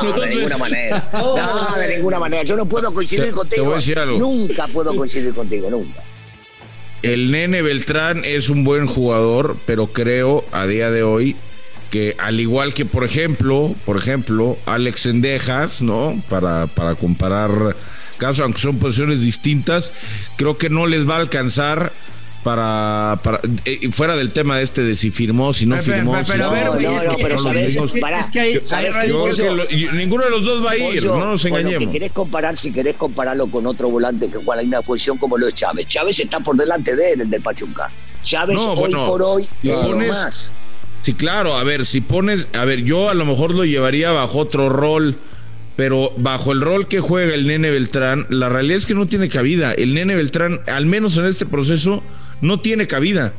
No, 0.04 0.12
de 0.20 0.34
ninguna 0.36 0.56
manera. 0.58 1.10
No, 1.12 1.76
de 1.78 1.96
ninguna 1.96 2.18
manera. 2.20 2.42
Yo 2.44 2.56
no 2.56 2.66
puedo 2.66 2.94
coincidir 2.94 3.24
Te- 3.24 3.30
te 3.30 3.34
contigo. 3.36 3.64
voy 3.64 3.72
a 3.72 3.76
decir 3.76 3.98
algo. 3.98 4.18
Nunca 4.20 4.68
puedo 4.68 4.94
coincidir 4.94 5.34
contigo, 5.34 5.68
nunca. 5.68 6.00
El 7.02 7.32
nene 7.32 7.60
Beltrán 7.62 8.22
es 8.24 8.48
un 8.50 8.62
buen 8.62 8.86
jugador, 8.86 9.56
pero 9.66 9.88
creo 9.88 10.44
a 10.52 10.66
día 10.68 10.92
de 10.92 11.02
hoy 11.02 11.34
que 11.90 12.14
al 12.20 12.38
igual 12.38 12.72
que 12.72 12.84
por 12.86 13.02
ejemplo, 13.02 13.74
por 13.84 13.96
ejemplo, 13.98 14.56
Alex 14.64 15.00
Sendejas, 15.00 15.82
¿no? 15.82 16.22
Para, 16.28 16.68
para 16.68 16.94
comparar 16.94 17.74
casos, 18.18 18.40
aunque 18.40 18.60
son 18.60 18.78
posiciones 18.78 19.20
distintas, 19.20 19.92
creo 20.36 20.58
que 20.58 20.70
no 20.70 20.86
les 20.86 21.08
va 21.08 21.16
a 21.16 21.20
alcanzar 21.20 21.92
para, 22.42 23.20
para 23.22 23.40
eh, 23.64 23.88
fuera 23.92 24.16
del 24.16 24.32
tema 24.32 24.56
de 24.56 24.64
este 24.64 24.82
de 24.82 24.96
si 24.96 25.10
firmó, 25.12 25.52
si 25.52 25.64
no 25.64 25.76
Pero, 25.76 25.94
firmó. 25.94 26.12
pero, 26.12 26.24
si 26.24 26.32
pero, 26.32 26.44
a 26.46 26.50
ver, 26.52 26.64
no, 26.66 26.72
güey, 26.72 26.86
no, 26.86 26.98
es 26.98 27.06
no, 27.06 27.16
que, 27.16 27.22
es 27.34 27.42
sabes, 27.42 27.92
que- 27.92 28.00
pará. 28.00 28.18
es 28.20 28.30
que 28.30 28.40
hay, 28.40 28.54
yo 29.08 29.24
que 29.26 29.50
lo- 29.50 29.70
y 29.70 29.88
ninguno 29.92 30.24
de 30.24 30.30
los 30.30 30.44
dos 30.44 30.64
va 30.66 30.72
a 30.72 30.76
ir, 30.76 31.04
no 31.06 31.24
nos 31.30 31.42
con 31.42 31.50
Lo 31.52 31.56
que 31.56 31.60
engañemos. 31.62 31.92
querés 31.92 32.10
comparar, 32.12 32.56
si 32.56 32.72
querés 32.72 32.94
compararlo 32.96 33.48
con 33.48 33.64
otro 33.66 33.90
volante 33.90 34.26
que 34.28 34.38
juega 34.38 34.56
la 34.56 34.62
misma 34.62 34.82
posición 34.82 35.18
como 35.18 35.38
lo 35.38 35.46
es 35.46 35.54
Chávez. 35.54 35.86
Chávez 35.86 36.18
está 36.18 36.40
por 36.40 36.56
delante 36.56 36.96
de 36.96 37.12
él, 37.12 37.20
el 37.20 37.30
del 37.30 37.42
Pachuca. 37.42 37.88
Chávez 38.24 38.58
hoy 38.58 38.76
bueno, 38.76 39.06
por 39.06 39.22
hoy 39.22 39.48
es 39.62 39.70
pones- 39.76 40.08
más. 40.08 40.52
Sí, 41.02 41.14
claro, 41.14 41.56
a 41.56 41.62
ver, 41.64 41.86
si 41.86 42.00
pones, 42.00 42.48
a 42.54 42.64
ver, 42.64 42.82
yo 42.82 43.08
a 43.08 43.14
lo 43.14 43.24
mejor 43.24 43.52
lo 43.54 43.64
llevaría 43.64 44.10
bajo 44.12 44.38
otro 44.38 44.68
rol, 44.68 45.16
pero 45.76 46.12
bajo 46.16 46.52
el 46.52 46.60
rol 46.60 46.88
que 46.88 47.00
juega 47.00 47.34
el 47.34 47.46
nene 47.46 47.70
Beltrán, 47.70 48.26
la 48.28 48.48
realidad 48.48 48.78
es 48.78 48.86
que 48.86 48.94
no 48.94 49.06
tiene 49.06 49.28
cabida. 49.28 49.72
El 49.72 49.94
nene 49.94 50.14
Beltrán, 50.14 50.60
al 50.66 50.86
menos 50.86 51.16
en 51.16 51.24
este 51.24 51.46
proceso, 51.46 52.02
no 52.40 52.60
tiene 52.60 52.86
cabida. 52.86 53.32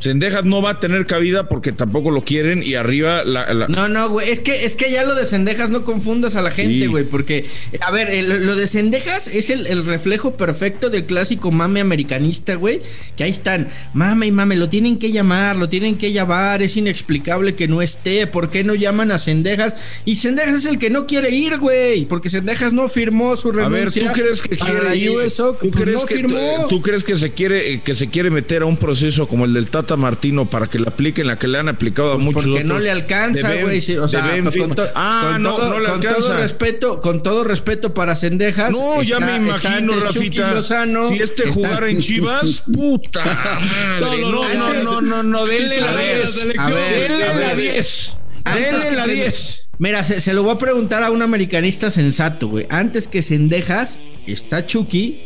Sendejas 0.00 0.44
no 0.44 0.62
va 0.62 0.70
a 0.70 0.80
tener 0.80 1.06
cabida 1.06 1.48
porque 1.48 1.72
tampoco 1.72 2.10
lo 2.10 2.22
quieren 2.24 2.62
y 2.62 2.74
arriba 2.74 3.22
la, 3.24 3.52
la- 3.54 3.68
No, 3.68 3.88
no, 3.88 4.08
güey, 4.08 4.30
es 4.30 4.40
que, 4.40 4.64
es 4.64 4.74
que 4.74 4.90
ya 4.90 5.04
lo 5.04 5.14
de 5.14 5.26
Cendejas 5.26 5.70
no 5.70 5.84
confundas 5.84 6.36
a 6.36 6.42
la 6.42 6.50
gente, 6.50 6.80
Sí. 6.80 6.86
güey, 6.86 7.04
porque, 7.04 7.46
a 7.80 7.90
ver, 7.90 8.10
el- 8.10 8.46
lo 8.46 8.56
de 8.56 8.66
Cendejas 8.66 9.26
es 9.28 9.50
el, 9.50 9.66
el 9.66 9.84
reflejo 9.84 10.36
perfecto 10.36 10.90
del 10.90 11.04
clásico 11.04 11.50
mame 11.50 11.80
americanista, 11.80 12.54
güey, 12.54 12.80
que 13.16 13.24
ahí 13.24 13.30
están, 13.30 13.68
mame 13.92 14.26
y 14.26 14.32
mame, 14.32 14.56
lo 14.56 14.68
tienen 14.68 14.98
que 14.98 15.12
llamar, 15.12 15.56
lo 15.56 15.68
tienen 15.68 15.98
que 15.98 16.12
llamar, 16.12 16.62
es 16.62 16.76
inexplicable 16.76 17.54
que 17.54 17.68
no 17.68 17.82
esté, 17.82 18.26
¿por 18.26 18.50
qué 18.50 18.64
no 18.64 18.74
llaman 18.74 19.12
a 19.12 19.18
Cendejas? 19.18 19.74
Y 20.06 20.16
Cendejas 20.16 20.54
es 20.56 20.64
el 20.64 20.78
que 20.78 20.88
no 20.90 21.06
quiere 21.06 21.30
ir, 21.30 21.58
güey, 21.58 22.06
porque 22.06 22.30
Cendejas 22.30 22.72
no 22.72 22.88
firmó 22.88 23.36
su 23.36 23.50
A 23.50 23.68
ver, 23.68 23.90
renuncia. 23.90 24.12
¿tú 24.12 24.20
crees 24.20 24.42
que 24.42 24.56
quiere 24.56 24.82
la 24.82 24.94
ir? 24.94 25.10
¿Tú 25.10 25.14
Pues 25.60 25.74
crees 25.76 26.00
no 26.00 26.06
que 26.06 26.14
firmó. 26.14 26.66
tú 26.68 26.80
crees 26.80 27.04
que 27.04 27.16
se 27.18 27.32
quiere 27.32 27.80
que 27.82 27.94
se 27.94 28.08
quiere 28.08 28.30
meter 28.30 28.62
a 28.62 28.66
un 28.66 28.76
proceso 28.78 29.28
como 29.28 29.44
el 29.44 29.52
del 29.52 29.70
Tata 29.70 29.89
Martino 29.96 30.48
para 30.48 30.66
que 30.66 30.78
le 30.78 30.88
apliquen 30.88 31.26
la 31.26 31.38
que 31.38 31.48
le 31.48 31.58
han 31.58 31.68
aplicado 31.68 32.12
a 32.12 32.14
Pues 32.14 32.24
muchos 32.24 32.42
porque 32.44 32.58
otros? 32.60 32.66
no 32.68 32.78
le 32.78 32.90
alcanza, 32.90 33.54
güey. 33.62 33.78
O 33.98 34.08
sea, 34.08 34.42
con, 34.58 34.74
to- 34.74 34.88
ah, 34.94 35.30
con 35.32 35.42
no, 35.42 35.54
todo, 35.56 35.70
no 35.70 35.78
le 35.80 35.88
con 35.88 36.00
todo 36.00 36.10
alcanza. 36.16 36.40
respeto, 36.40 37.00
con 37.00 37.22
todo 37.22 37.44
respeto 37.44 37.94
para 37.94 38.16
Cendejas. 38.16 38.72
No, 38.72 39.02
ya 39.02 39.20
me 39.20 39.36
imagino, 39.36 39.98
Rafita. 40.00 40.52
Lozano, 40.54 41.08
si 41.08 41.16
este 41.16 41.42
está- 41.44 41.54
jugara 41.54 41.88
en 41.88 42.00
Chivas, 42.00 42.64
puta 42.72 43.24
madre. 43.24 44.20
No, 44.22 44.30
No, 44.30 44.54
no, 44.54 44.82
no, 44.82 45.00
no, 45.00 45.22
no, 45.22 45.46
denle 45.46 45.80
la 45.80 45.92
de 45.92 46.06
la 46.08 46.14
10. 46.20 46.30
selección. 46.32 46.66
A 46.66 46.74
ver, 46.74 47.08
Denle 47.10 47.28
la 47.28 47.34
ver. 47.54 47.56
10. 47.56 48.16
Antes 48.44 48.72
Denle 48.82 48.92
la 48.96 49.04
Cen- 49.06 49.14
10. 49.14 49.66
Mira, 49.78 50.04
se, 50.04 50.20
se 50.20 50.34
lo 50.34 50.42
voy 50.42 50.52
a 50.52 50.58
preguntar 50.58 51.02
a 51.02 51.10
un 51.10 51.22
americanista 51.22 51.90
sensato, 51.90 52.48
güey. 52.48 52.66
Antes 52.68 53.08
que 53.08 53.22
Cendejas, 53.22 53.98
está 54.26 54.66
Chucky, 54.66 55.22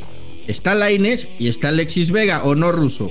está 0.46 0.74
Laines 0.76 1.26
y 1.38 1.48
está 1.48 1.68
Alexis 1.68 2.10
Vega, 2.12 2.44
¿o 2.44 2.54
no, 2.54 2.70
Ruso? 2.70 3.10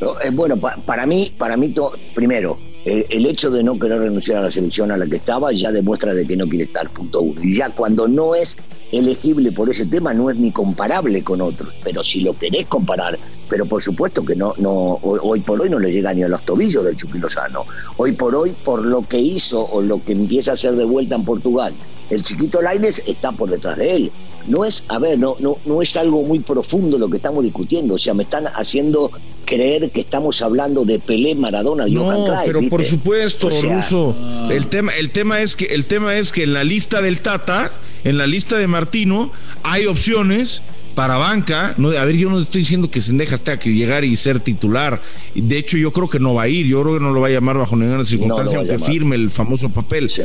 Eh, 0.00 0.30
bueno, 0.32 0.56
pa- 0.56 0.76
para 0.86 1.06
mí, 1.06 1.32
para 1.36 1.56
mí 1.56 1.74
primero, 2.14 2.58
el, 2.84 3.26
hecho 3.26 3.50
de 3.50 3.62
no 3.62 3.78
querer 3.78 3.98
renunciar 4.00 4.38
a 4.38 4.42
la 4.42 4.50
selección 4.50 4.90
a 4.90 4.96
la 4.96 5.06
que 5.06 5.16
estaba 5.16 5.52
ya 5.52 5.70
demuestra 5.72 6.14
de 6.14 6.26
que 6.26 6.36
no 6.36 6.48
quiere 6.48 6.64
estar, 6.64 6.88
punto 6.90 7.20
uno. 7.20 7.42
Y 7.42 7.54
ya 7.56 7.70
cuando 7.70 8.08
no 8.08 8.34
es 8.34 8.56
elegible 8.92 9.52
por 9.52 9.68
ese 9.68 9.84
tema, 9.84 10.14
no 10.14 10.30
es 10.30 10.36
ni 10.36 10.50
comparable 10.52 11.22
con 11.22 11.40
otros. 11.40 11.76
Pero 11.82 12.02
si 12.02 12.20
lo 12.20 12.38
querés 12.38 12.66
comparar, 12.66 13.18
pero 13.48 13.66
por 13.66 13.82
supuesto 13.82 14.24
que 14.24 14.34
no, 14.36 14.54
no, 14.58 14.98
hoy, 15.02 15.18
hoy 15.22 15.40
por 15.40 15.60
hoy 15.60 15.68
no 15.68 15.78
le 15.78 15.92
llega 15.92 16.14
ni 16.14 16.22
a 16.22 16.28
los 16.28 16.42
tobillos 16.42 16.84
del 16.84 16.96
Chucky 16.96 17.18
Lozano. 17.18 17.64
Hoy 17.96 18.12
por 18.12 18.34
hoy, 18.34 18.52
por 18.64 18.84
lo 18.84 19.06
que 19.06 19.18
hizo 19.18 19.64
o 19.66 19.82
lo 19.82 20.02
que 20.02 20.12
empieza 20.12 20.52
a 20.52 20.54
hacer 20.54 20.74
de 20.76 20.84
vuelta 20.84 21.16
en 21.16 21.24
Portugal, 21.24 21.74
el 22.08 22.22
chiquito 22.22 22.62
Laines 22.62 23.02
está 23.06 23.32
por 23.32 23.50
detrás 23.50 23.76
de 23.76 23.96
él. 23.96 24.12
No 24.46 24.64
es, 24.64 24.86
a 24.88 24.98
ver, 24.98 25.18
no, 25.18 25.36
no, 25.40 25.58
no 25.66 25.82
es 25.82 25.94
algo 25.98 26.22
muy 26.22 26.38
profundo 26.38 26.96
lo 26.96 27.10
que 27.10 27.18
estamos 27.18 27.44
discutiendo. 27.44 27.96
O 27.96 27.98
sea, 27.98 28.14
me 28.14 28.22
están 28.22 28.46
haciendo 28.46 29.10
creer 29.48 29.90
que 29.90 30.00
estamos 30.00 30.42
hablando 30.42 30.84
de 30.84 30.98
Pelé, 30.98 31.34
Maradona 31.34 31.88
y 31.88 31.94
No, 31.94 32.12
pero 32.44 32.60
por 32.68 32.84
supuesto, 32.84 33.46
O 33.46 33.50
sea, 33.50 33.76
Ruso. 33.76 34.14
El 34.50 34.66
tema, 34.66 34.92
el 34.92 35.10
tema 35.10 35.40
es 35.40 35.56
que, 35.56 35.64
el 35.66 35.86
tema 35.86 36.16
es 36.16 36.32
que 36.32 36.42
en 36.42 36.52
la 36.52 36.64
lista 36.64 37.00
del 37.00 37.22
Tata, 37.22 37.72
en 38.04 38.18
la 38.18 38.26
lista 38.26 38.56
de 38.56 38.66
Martino, 38.66 39.32
hay 39.62 39.86
opciones 39.86 40.62
para 40.94 41.16
banca. 41.16 41.74
No, 41.78 41.90
a 41.90 42.04
ver, 42.04 42.16
yo 42.16 42.28
no 42.28 42.40
estoy 42.40 42.60
diciendo 42.60 42.90
que 42.90 43.00
Sendejas 43.00 43.42
tenga 43.42 43.58
que 43.58 43.72
llegar 43.72 44.04
y 44.04 44.16
ser 44.16 44.40
titular. 44.40 45.00
De 45.34 45.56
hecho, 45.56 45.78
yo 45.78 45.92
creo 45.92 46.10
que 46.10 46.20
no 46.20 46.34
va 46.34 46.42
a 46.42 46.48
ir. 46.48 46.66
Yo 46.66 46.82
creo 46.82 46.94
que 46.94 47.00
no 47.00 47.12
lo 47.12 47.20
va 47.20 47.28
a 47.28 47.30
llamar 47.30 47.56
bajo 47.56 47.74
ninguna 47.74 48.04
circunstancia, 48.04 48.58
a 48.58 48.60
aunque 48.60 48.78
firme 48.78 49.16
el 49.16 49.30
famoso 49.30 49.70
papel. 49.70 50.10
Sí. 50.10 50.22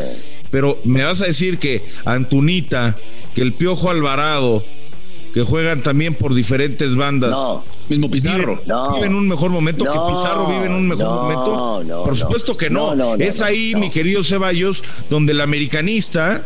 Pero 0.51 0.79
me 0.83 1.03
vas 1.03 1.21
a 1.21 1.25
decir 1.25 1.59
que 1.59 1.85
Antunita, 2.03 2.97
que 3.33 3.41
el 3.41 3.53
Piojo 3.53 3.89
Alvarado, 3.89 4.65
que 5.33 5.43
juegan 5.43 5.81
también 5.81 6.13
por 6.13 6.33
diferentes 6.35 6.95
bandas. 6.95 7.31
No, 7.31 7.63
Mismo 7.89 8.09
Pizarro. 8.09 8.53
Viven, 8.55 8.67
No. 8.67 8.95
viven 8.95 9.15
un 9.15 9.27
mejor 9.27 9.51
momento, 9.51 9.85
No, 9.85 9.91
que 9.91 10.13
Pizarro 10.13 10.47
vive 10.47 10.65
en 10.67 10.73
un 10.73 10.87
mejor 10.87 11.05
no, 11.05 11.15
momento. 11.21 11.83
no, 11.85 12.03
Por 12.03 12.09
no. 12.13 12.15
supuesto 12.15 12.55
que 12.57 12.69
no. 12.69 12.95
No, 12.95 12.95
no, 12.95 13.17
no, 13.17 13.23
es 13.23 13.39
no, 13.39 13.45
ahí, 13.45 13.71
no. 13.73 13.79
mi 13.79 13.89
querido 13.89 14.23
Ceballos, 14.23 14.83
donde 15.09 15.33
el 15.33 15.41
americanista 15.41 16.43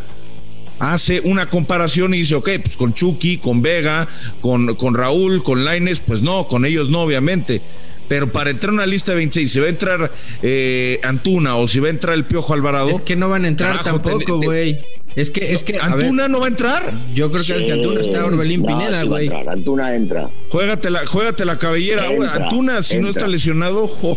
hace 0.80 1.20
una 1.24 1.48
comparación 1.48 2.14
y 2.14 2.18
dice, 2.18 2.34
ok, 2.36 2.50
pues 2.62 2.76
con 2.76 2.94
Chucky, 2.94 3.38
con 3.38 3.62
Vega, 3.62 4.08
con, 4.40 4.74
con 4.76 4.94
Raúl, 4.94 5.42
con 5.42 5.64
Laines, 5.64 6.00
pues 6.00 6.22
no, 6.22 6.46
con 6.46 6.64
ellos 6.64 6.88
no, 6.88 7.02
obviamente. 7.02 7.60
Pero 8.08 8.32
para 8.32 8.50
entrar 8.50 8.70
a 8.70 8.74
una 8.74 8.86
lista 8.86 9.12
de 9.12 9.16
26, 9.18 9.52
si 9.52 9.60
va 9.60 9.66
a 9.66 9.68
entrar 9.68 10.10
eh, 10.42 10.98
Antuna 11.02 11.56
o 11.56 11.68
si 11.68 11.78
va 11.78 11.88
a 11.88 11.90
entrar 11.90 12.14
el 12.14 12.24
Piojo 12.24 12.54
Alvarado. 12.54 12.88
Es 12.90 13.02
que 13.02 13.16
no 13.16 13.28
van 13.28 13.44
a 13.44 13.48
entrar 13.48 13.76
Carajo, 13.76 14.00
tampoco, 14.00 14.40
güey. 14.40 14.80
Es 15.18 15.30
que, 15.32 15.52
es 15.52 15.64
que, 15.64 15.72
ver, 15.72 15.82
¿Antuna 15.82 16.28
no 16.28 16.38
va 16.40 16.46
a 16.46 16.48
entrar? 16.48 17.12
yo 17.12 17.30
creo 17.32 17.42
que 17.44 17.52
el 17.54 17.58
Sí. 17.60 17.66
que 17.66 17.72
Antuna 17.72 18.00
está 18.00 18.24
Orbelín 18.24 18.62
No, 18.62 18.66
Pineda, 18.68 19.00
sí 19.00 19.06
güey. 19.08 19.28
Antuna 19.48 19.94
entra. 19.96 20.30
Juégate 20.50 20.90
la, 20.90 21.04
juégate 21.06 21.44
la 21.44 21.58
cabellera. 21.58 22.06
Entra, 22.06 22.34
Antuna, 22.44 22.82
si 22.84 22.98
no 23.00 23.08
está 23.10 23.26
lesionado, 23.26 23.88
jo, 23.88 24.16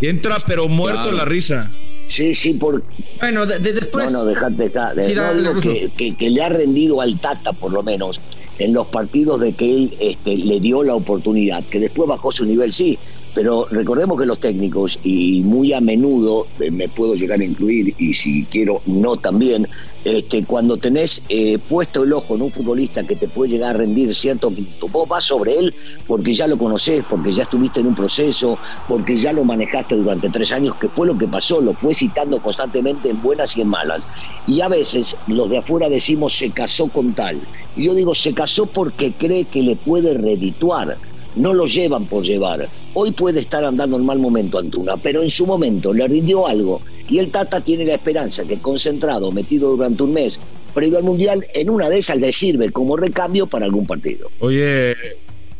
entra, 0.00 0.36
pero 0.46 0.66
muerto 0.68 1.02
Claro. 1.02 1.16
la 1.18 1.24
risa. 1.24 1.72
Sí, 2.08 2.34
sí, 2.34 2.54
por, 2.54 2.82
Bueno, 3.20 3.46
de- 3.46 3.60
de- 3.60 3.72
después. 3.74 4.10
no, 4.12 4.18
no, 4.20 4.24
dejate 4.24 4.64
acá. 4.64 4.92
Sí, 5.06 5.14
no, 5.14 5.60
que- 5.60 6.16
que 6.16 6.30
le 6.30 6.42
ha 6.42 6.48
rendido 6.48 7.00
al 7.00 7.20
Tata, 7.20 7.52
por 7.52 7.72
lo 7.72 7.84
menos, 7.84 8.20
en 8.58 8.72
los 8.72 8.88
partidos 8.88 9.40
de 9.40 9.52
que 9.52 9.70
él 9.72 9.94
este, 10.00 10.36
le 10.36 10.58
dio 10.58 10.82
la 10.82 10.96
oportunidad, 10.96 11.62
que 11.70 11.78
después 11.78 12.08
bajó 12.08 12.32
su 12.32 12.44
nivel, 12.44 12.72
sí, 12.72 12.98
Pero 13.34 13.66
recordemos 13.70 14.18
que 14.18 14.26
los 14.26 14.40
técnicos, 14.40 14.98
y 15.04 15.40
muy 15.42 15.72
a 15.72 15.80
menudo 15.80 16.46
eh, 16.58 16.70
me 16.70 16.88
puedo 16.88 17.14
llegar 17.14 17.40
a 17.40 17.44
incluir, 17.44 17.94
y 17.98 18.12
si 18.12 18.44
quiero 18.46 18.82
no 18.86 19.16
también, 19.16 19.68
este, 20.02 20.44
cuando 20.44 20.78
tenés 20.78 21.22
eh, 21.28 21.58
puesto 21.58 22.04
el 22.04 22.12
ojo 22.14 22.34
en 22.34 22.42
un 22.42 22.50
futbolista 22.50 23.02
que 23.04 23.16
te 23.16 23.28
puede 23.28 23.52
llegar 23.52 23.74
a 23.74 23.78
rendir 23.78 24.14
cierto 24.14 24.50
minuto, 24.50 24.88
vos 24.88 25.06
vas 25.06 25.24
sobre 25.24 25.54
él 25.58 25.74
porque 26.06 26.34
ya 26.34 26.46
lo 26.46 26.56
conocés, 26.56 27.04
porque 27.08 27.34
ya 27.34 27.42
estuviste 27.42 27.80
en 27.80 27.88
un 27.88 27.94
proceso, 27.94 28.58
porque 28.88 29.18
ya 29.18 29.30
lo 29.32 29.44
manejaste 29.44 29.96
durante 29.96 30.30
tres 30.30 30.52
años, 30.52 30.74
que 30.80 30.88
fue 30.88 31.06
lo 31.06 31.18
que 31.18 31.28
pasó, 31.28 31.60
lo 31.60 31.74
fue 31.74 31.92
citando 31.92 32.40
constantemente 32.40 33.10
en 33.10 33.20
buenas 33.20 33.54
y 33.56 33.60
en 33.60 33.68
malas. 33.68 34.06
Y 34.46 34.62
a 34.62 34.68
veces 34.68 35.16
los 35.26 35.50
de 35.50 35.58
afuera 35.58 35.88
decimos 35.90 36.34
se 36.34 36.50
casó 36.50 36.88
con 36.88 37.12
tal. 37.12 37.38
Y 37.76 37.84
yo 37.84 37.94
digo 37.94 38.14
se 38.14 38.32
casó 38.32 38.66
porque 38.66 39.12
cree 39.12 39.44
que 39.44 39.62
le 39.62 39.76
puede 39.76 40.14
redituar 40.14 40.96
no 41.36 41.54
lo 41.54 41.66
llevan 41.66 42.06
por 42.06 42.24
llevar. 42.24 42.68
Hoy 42.94 43.12
puede 43.12 43.40
estar 43.40 43.64
andando 43.64 43.96
en 43.96 44.04
mal 44.04 44.18
momento 44.18 44.58
Antuna, 44.58 44.96
pero 44.96 45.22
en 45.22 45.30
su 45.30 45.46
momento 45.46 45.92
le 45.92 46.06
rindió 46.08 46.46
algo 46.46 46.82
y 47.08 47.18
el 47.18 47.30
Tata 47.30 47.60
tiene 47.60 47.84
la 47.84 47.94
esperanza 47.94 48.44
que 48.44 48.58
concentrado, 48.58 49.30
metido 49.32 49.70
durante 49.70 50.02
un 50.02 50.12
mes, 50.12 50.38
previo 50.74 50.98
al 50.98 51.04
Mundial, 51.04 51.46
en 51.54 51.70
una 51.70 51.88
de 51.88 51.98
esas 51.98 52.16
le 52.18 52.32
sirve 52.32 52.70
como 52.70 52.96
recambio 52.96 53.46
para 53.46 53.64
algún 53.66 53.86
partido. 53.86 54.30
Oye, 54.40 54.94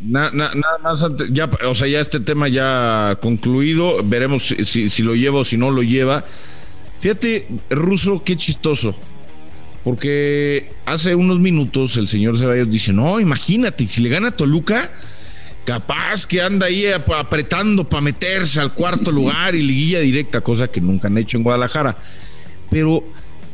na- 0.01 0.31
na- 0.31 0.53
nada 0.55 0.79
más, 0.83 1.05
ya, 1.33 1.51
o 1.69 1.75
sea, 1.75 1.89
ya 1.89 2.01
este 2.01 2.21
tema 2.21 2.49
ya 2.49 3.19
concluido, 3.21 3.97
veremos 4.05 4.47
si, 4.49 4.65
si- 4.65 4.89
si 4.89 5.03
lo 5.03 5.15
lleva 5.15 5.41
o 5.41 5.45
si 5.45 5.57
no 5.57 5.71
lo 5.71 5.83
lleva. 5.83 6.25
Fíjate, 7.01 7.49
Ruso, 7.71 8.23
qué 8.25 8.37
chistoso. 8.37 8.95
Porque 9.83 10.73
hace 10.85 11.15
unos 11.15 11.41
minutos 11.41 11.97
el 11.97 12.07
señor 12.07 12.39
Ceballos 12.39 12.71
dice, 12.71 12.93
no, 12.93 13.19
imagínate, 13.19 13.87
si 13.87 14.03
le 14.03 14.11
gana 14.11 14.29
a 14.29 14.37
Toluca, 14.37 14.93
capaz 15.71 16.27
que 16.27 16.43
anda 16.43 16.67
ahí 16.67 16.87
ap- 16.89 17.13
apretando 17.13 17.89
para 17.89 18.01
meterse 18.01 18.59
al 18.59 18.73
cuarto 18.75 19.13
lugar 19.13 19.55
y 19.55 19.63
liguilla 19.63 20.01
directa, 20.01 20.41
cosa 20.41 20.67
que 20.67 20.81
nunca 20.81 21.07
han 21.07 21.17
hecho 21.17 21.37
en 21.37 21.45
Guadalajara. 21.45 21.97
Pero 22.73 23.05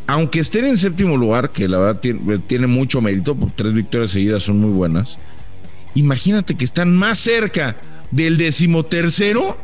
aunque 0.06 0.40
estén 0.40 0.64
en 0.64 0.78
séptimo 0.78 1.18
lugar, 1.18 1.52
que 1.52 1.68
la 1.68 1.76
verdad 1.78 2.00
tiene, 2.00 2.38
tiene 2.38 2.66
mucho 2.68 3.02
mérito, 3.02 3.34
porque 3.34 3.52
tres 3.54 3.74
victorias 3.74 4.12
seguidas 4.12 4.42
son 4.44 4.58
muy 4.58 4.70
buenas, 4.70 5.18
imagínate 5.94 6.54
que 6.56 6.64
están 6.64 6.96
más 6.96 7.18
cerca 7.18 7.76
del 8.10 8.38
decimotercero 8.38 9.58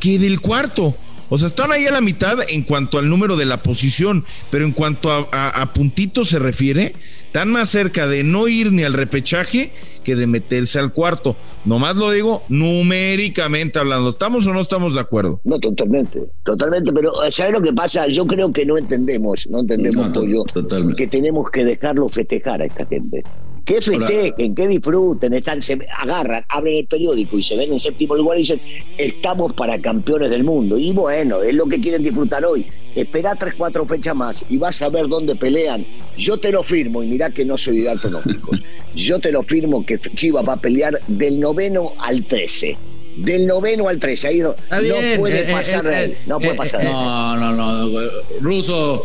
que 0.00 0.18
del 0.18 0.40
cuarto. 0.40 0.96
O 1.28 1.38
sea, 1.38 1.46
están 1.46 1.70
ahí 1.70 1.86
a 1.86 1.92
la 1.92 2.00
mitad 2.00 2.38
en 2.48 2.62
cuanto 2.62 2.98
al 2.98 3.08
número 3.08 3.36
de 3.36 3.44
la 3.44 3.62
posición, 3.62 4.24
pero 4.50 4.64
en 4.64 4.72
cuanto 4.72 5.12
a- 5.30 5.48
a 5.62 5.72
puntitos 5.72 6.28
se 6.30 6.40
refiere, 6.40 6.94
están 7.34 7.50
más 7.50 7.68
cerca 7.68 8.06
de 8.06 8.22
no 8.22 8.46
ir 8.46 8.70
ni 8.70 8.84
al 8.84 8.92
repechaje 8.92 9.72
que 10.04 10.14
de 10.14 10.28
meterse 10.28 10.78
al 10.78 10.92
cuarto. 10.92 11.34
Nomás 11.64 11.96
lo 11.96 12.12
digo 12.12 12.44
numéricamente 12.48 13.80
hablando. 13.80 14.10
¿Estamos 14.10 14.46
o 14.46 14.52
no 14.52 14.60
estamos 14.60 14.94
de 14.94 15.00
acuerdo? 15.00 15.40
No, 15.42 15.58
totalmente, 15.58 16.22
totalmente, 16.44 16.92
pero 16.92 17.12
¿sabes 17.32 17.54
lo 17.54 17.60
que 17.60 17.72
pasa? 17.72 18.06
Yo 18.06 18.24
creo 18.24 18.52
que 18.52 18.64
no 18.64 18.78
entendemos, 18.78 19.48
no 19.50 19.58
entendemos, 19.58 20.06
No, 20.06 20.12
Pollo, 20.12 20.44
totalmente. 20.44 20.94
que 20.94 21.08
tenemos 21.08 21.50
que 21.50 21.64
dejarlo 21.64 22.08
festejar 22.08 22.62
a 22.62 22.66
esta 22.66 22.86
gente. 22.86 23.24
Que 23.64 23.80
festejen, 23.80 24.54
que 24.54 24.68
disfruten, 24.68 25.34
están, 25.34 25.60
se 25.60 25.76
agarran, 25.98 26.44
abren 26.48 26.76
el 26.76 26.86
periódico 26.86 27.36
y 27.36 27.42
se 27.42 27.56
ven 27.56 27.72
en 27.72 27.80
séptimo 27.80 28.14
lugar 28.14 28.36
y 28.36 28.42
dicen, 28.42 28.60
estamos 28.96 29.54
para 29.54 29.82
campeones 29.82 30.30
del 30.30 30.44
mundo. 30.44 30.78
Y 30.78 30.92
bueno, 30.92 31.42
es 31.42 31.54
lo 31.54 31.66
que 31.66 31.80
quieren 31.80 32.04
disfrutar 32.04 32.44
hoy. 32.44 32.64
Espera 32.94 33.34
tres, 33.34 33.54
cuatro 33.56 33.84
fechas 33.86 34.14
más 34.14 34.44
y 34.48 34.58
vas 34.58 34.80
a 34.82 34.88
ver 34.88 35.08
dónde 35.08 35.34
pelean. 35.34 35.86
Yo 36.16 36.36
te 36.36 36.52
lo 36.52 36.62
firmo, 36.62 37.02
y 37.02 37.06
mirá 37.06 37.30
que 37.30 37.44
no 37.44 37.58
soy 37.58 37.80
de 37.80 37.96
pronósticos. 37.98 38.62
Yo 38.94 39.18
te 39.18 39.32
lo 39.32 39.42
firmo 39.42 39.84
que 39.84 39.98
Chivas 39.98 40.48
va 40.48 40.54
a 40.54 40.60
pelear 40.60 41.00
del 41.08 41.40
noveno 41.40 41.92
al 41.98 42.24
trece. 42.26 42.78
Del 43.16 43.46
noveno 43.46 43.88
al 43.88 43.98
trece. 43.98 44.28
Ahí 44.28 44.38
no, 44.38 44.52
Está 44.52 44.76
no 44.76 44.82
bien, 44.82 45.20
puede 45.20 45.40
eh, 45.40 45.44
eh, 45.48 45.52
pasar 45.52 45.82
de 45.84 45.92
eh, 45.92 45.96
ahí. 45.96 46.16
No 46.26 46.36
eh, 46.36 46.40
puede 46.40 46.54
eh, 46.54 46.56
pasar 46.56 46.80
de 46.80 46.86
ahí. 46.86 46.92
No, 46.92 47.36
no, 47.36 47.52
no. 47.52 48.00
Ruso, 48.40 49.04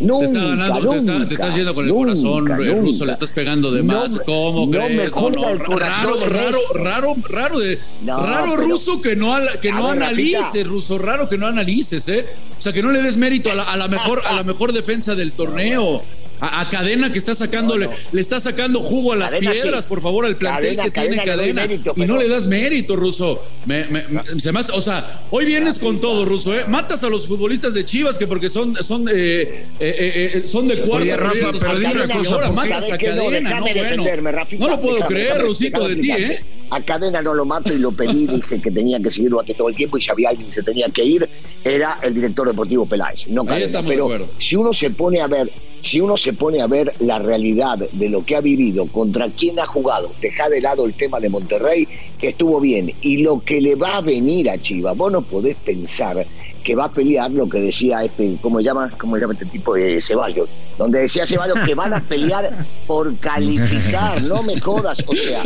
Nunca, 0.00 0.18
te 0.18 0.24
está 0.26 0.44
ganando, 0.44 0.90
te, 0.90 0.96
está- 0.96 1.12
te 1.12 1.18
nunca, 1.20 1.34
estás 1.34 1.54
yendo 1.56 1.74
con 1.74 1.84
el 1.84 1.90
nunca, 1.90 2.04
corazón. 2.04 2.82
Ruso, 2.82 3.04
le 3.06 3.12
estás 3.12 3.30
pegando 3.30 3.70
de 3.70 3.82
No 3.82 3.94
más. 4.00 4.12
me- 4.12 4.20
¿Cómo 4.24 4.66
no 4.66 4.70
crees? 4.70 5.14
No, 5.14 5.30
no, 5.30 5.48
el 5.50 5.58
raro, 5.60 6.14
raro, 6.28 6.58
raro, 6.74 7.14
raro 7.28 7.58
de 7.58 7.78
No, 8.02 8.24
raro 8.26 8.56
ruso 8.56 9.00
que 9.00 9.14
no 9.16 9.36
que 9.62 9.70
no 9.70 9.84
ver, 9.88 10.02
analices, 10.02 10.40
Rafita. 10.42 10.64
ruso, 10.68 10.98
raro 10.98 11.28
que 11.28 11.38
no 11.38 11.46
analices, 11.46 12.08
eh. 12.08 12.26
O 12.58 12.62
sea, 12.62 12.72
que 12.72 12.82
no 12.82 12.90
le 12.92 13.02
des 13.02 13.16
mérito 13.16 13.50
a 13.50 13.54
la, 13.54 13.62
a 13.64 13.76
la 13.76 13.88
mejor 13.88 14.22
a 14.26 14.32
la 14.32 14.42
mejor 14.42 14.72
defensa 14.72 15.14
del 15.14 15.32
torneo. 15.32 16.02
A, 16.40 16.60
a 16.60 16.68
Cadena 16.68 17.10
que 17.12 17.18
está 17.18 17.34
sacándole, 17.34 17.86
No, 17.86 17.92
no. 17.92 17.98
le 18.12 18.20
está 18.20 18.40
sacando 18.40 18.80
jugo 18.80 19.12
a 19.12 19.16
las 19.16 19.30
Cadena 19.30 19.52
piedras, 19.52 19.84
sí. 19.84 19.88
por 19.88 20.02
favor, 20.02 20.26
al 20.26 20.36
plantel 20.36 20.76
Cadena, 20.76 20.84
que 20.84 20.90
tiene 21.00 21.22
Cadena 21.24 21.62
mérito, 21.66 21.92
y 21.96 22.00
no 22.06 22.16
le 22.18 22.28
das 22.28 22.46
mérito, 22.46 22.96
Ruso. 22.96 23.42
Me, 23.66 23.84
me- 23.86 24.04
me- 24.08 24.40
se 24.40 24.52
me 24.52 24.60
hace- 24.60 24.72
o 24.72 24.80
sea, 24.80 25.24
hoy 25.30 25.44
vienes 25.46 25.78
con 25.78 26.00
todo, 26.00 26.24
Ruso, 26.24 26.54
¿eh? 26.58 26.64
Matas 26.68 27.02
a 27.04 27.08
los 27.08 27.26
futbolistas 27.26 27.74
de 27.74 27.84
Chivas 27.84 28.18
que 28.18 28.26
porque 28.26 28.50
son, 28.50 28.74
son, 28.82 29.08
eh, 29.08 29.12
eh, 29.12 29.66
eh, 29.80 30.30
eh, 30.34 30.42
son 30.46 30.68
de 30.68 30.78
cuarta. 30.80 31.04
Oye, 31.04 31.16
Rafa, 31.16 31.50
pero 31.58 31.78
dime 31.78 31.92
una 31.92 32.08
cosa, 32.08 32.34
ahora 32.34 32.50
matas 32.50 32.90
a 32.90 32.98
Cadena, 32.98 33.50
¿no? 33.58 33.60
Bueno, 33.62 33.82
defenderme, 33.82 34.32
no 34.58 34.68
lo 34.68 34.80
puedo 34.80 34.94
déjame, 34.96 35.14
creer, 35.14 35.28
déjame, 35.28 35.44
Rusito, 35.48 35.88
déjame 35.88 35.94
de 35.94 36.02
ti. 36.02 36.10
¿eh? 36.32 36.44
A 36.70 36.82
Cadena 36.82 37.22
no 37.22 37.34
lo 37.34 37.44
mato 37.44 37.72
y 37.72 37.78
lo 37.78 37.92
pedí, 37.92 38.26
dije 38.28 38.60
que 38.60 38.70
tenía 38.70 39.00
que 39.00 39.10
seguirlo 39.10 39.40
aquí 39.40 39.54
todo 39.54 39.68
el 39.68 39.76
tiempo 39.76 39.98
y 39.98 40.02
si 40.02 40.10
había 40.10 40.30
alguien 40.30 40.48
que 40.48 40.54
se 40.54 40.62
tenía 40.62 40.88
que 40.88 41.04
ir, 41.04 41.28
era 41.64 41.98
el 42.02 42.14
director 42.14 42.46
deportivo 42.46 42.86
Peláez, 42.86 43.26
no 43.28 43.44
Cadena. 43.44 43.82
Pero 43.86 44.04
acuerdo. 44.04 44.28
si 44.38 44.56
uno 44.56 44.72
se 44.72 44.90
pone 44.90 45.20
a 45.20 45.26
ver, 45.26 45.50
si 45.80 46.00
uno 46.00 46.16
se 46.16 46.32
pone 46.32 46.62
a 46.62 46.66
ver 46.66 46.94
la 47.00 47.18
realidad 47.18 47.78
de 47.78 48.08
lo 48.08 48.24
que 48.24 48.36
ha 48.36 48.40
vivido, 48.40 48.86
contra 48.86 49.28
quién 49.28 49.60
ha 49.60 49.66
jugado, 49.66 50.12
deja 50.20 50.48
de 50.48 50.60
lado 50.60 50.86
el 50.86 50.94
tema 50.94 51.20
de 51.20 51.28
Monterrey, 51.28 51.86
que 52.18 52.28
estuvo 52.28 52.60
bien, 52.60 52.92
y 53.02 53.18
lo 53.18 53.40
que 53.44 53.60
le 53.60 53.74
va 53.74 53.96
a 53.96 54.00
venir 54.00 54.48
a 54.48 54.60
Chivas, 54.60 54.96
vos 54.96 55.12
no 55.12 55.22
podés 55.22 55.56
pensar 55.56 56.26
que 56.64 56.74
va 56.74 56.86
a 56.86 56.90
pelear 56.90 57.30
lo 57.30 57.48
que 57.48 57.60
decía 57.60 58.02
este, 58.02 58.38
¿cómo 58.40 58.60
llama? 58.60 58.90
¿Cómo 58.98 59.18
llama 59.18 59.34
este 59.34 59.46
tipo 59.46 59.74
de 59.74 60.00
Ceballos? 60.00 60.48
Donde 60.78 61.00
decía 61.00 61.26
Ceballos 61.26 61.58
que 61.60 61.74
van 61.74 61.92
a 61.92 62.00
pelear 62.00 62.50
por 62.86 63.16
calificar, 63.18 64.22
no 64.22 64.42
me 64.42 64.58
jodas, 64.58 64.98
o 65.06 65.14
sea, 65.14 65.42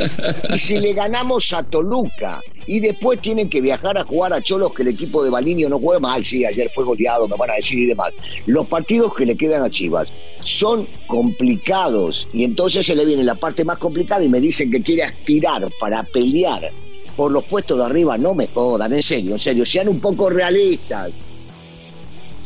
y 0.54 0.58
si 0.58 0.78
le 0.78 0.94
ganamos 0.94 1.52
a 1.52 1.64
Toluca 1.64 2.40
y 2.66 2.80
después 2.80 3.20
tienen 3.20 3.48
que 3.48 3.60
viajar 3.60 3.98
a 3.98 4.04
jugar 4.04 4.32
a 4.32 4.40
Cholos 4.40 4.72
que 4.74 4.82
el 4.82 4.88
equipo 4.88 5.24
de 5.24 5.30
Balinio 5.30 5.68
no 5.68 5.78
juega 5.80 5.98
mal, 5.98 6.24
sí, 6.24 6.44
ayer 6.44 6.70
fue 6.74 6.84
goleado, 6.84 7.26
me 7.26 7.36
van 7.36 7.50
a 7.50 7.54
decir 7.54 7.78
y 7.78 7.86
demás. 7.86 8.12
Los 8.46 8.68
partidos 8.68 9.14
que 9.14 9.26
le 9.26 9.36
quedan 9.36 9.62
a 9.64 9.70
Chivas 9.70 10.12
son 10.44 10.86
complicados 11.08 12.28
y 12.32 12.44
entonces 12.44 12.86
se 12.86 12.94
le 12.94 13.04
viene 13.04 13.24
la 13.24 13.34
parte 13.34 13.64
más 13.64 13.78
complicada 13.78 14.22
y 14.22 14.28
me 14.28 14.40
dicen 14.40 14.70
que 14.70 14.82
quiere 14.82 15.02
aspirar 15.02 15.68
para 15.80 16.04
pelear 16.04 16.70
por 17.18 17.32
los 17.32 17.46
puestos 17.46 17.76
de 17.76 17.84
arriba, 17.84 18.16
no 18.16 18.32
me 18.32 18.46
jodan, 18.46 18.92
en 18.92 19.02
serio, 19.02 19.32
en 19.32 19.40
serio, 19.40 19.66
sean 19.66 19.88
un 19.88 19.98
poco 19.98 20.30
realistas. 20.30 21.10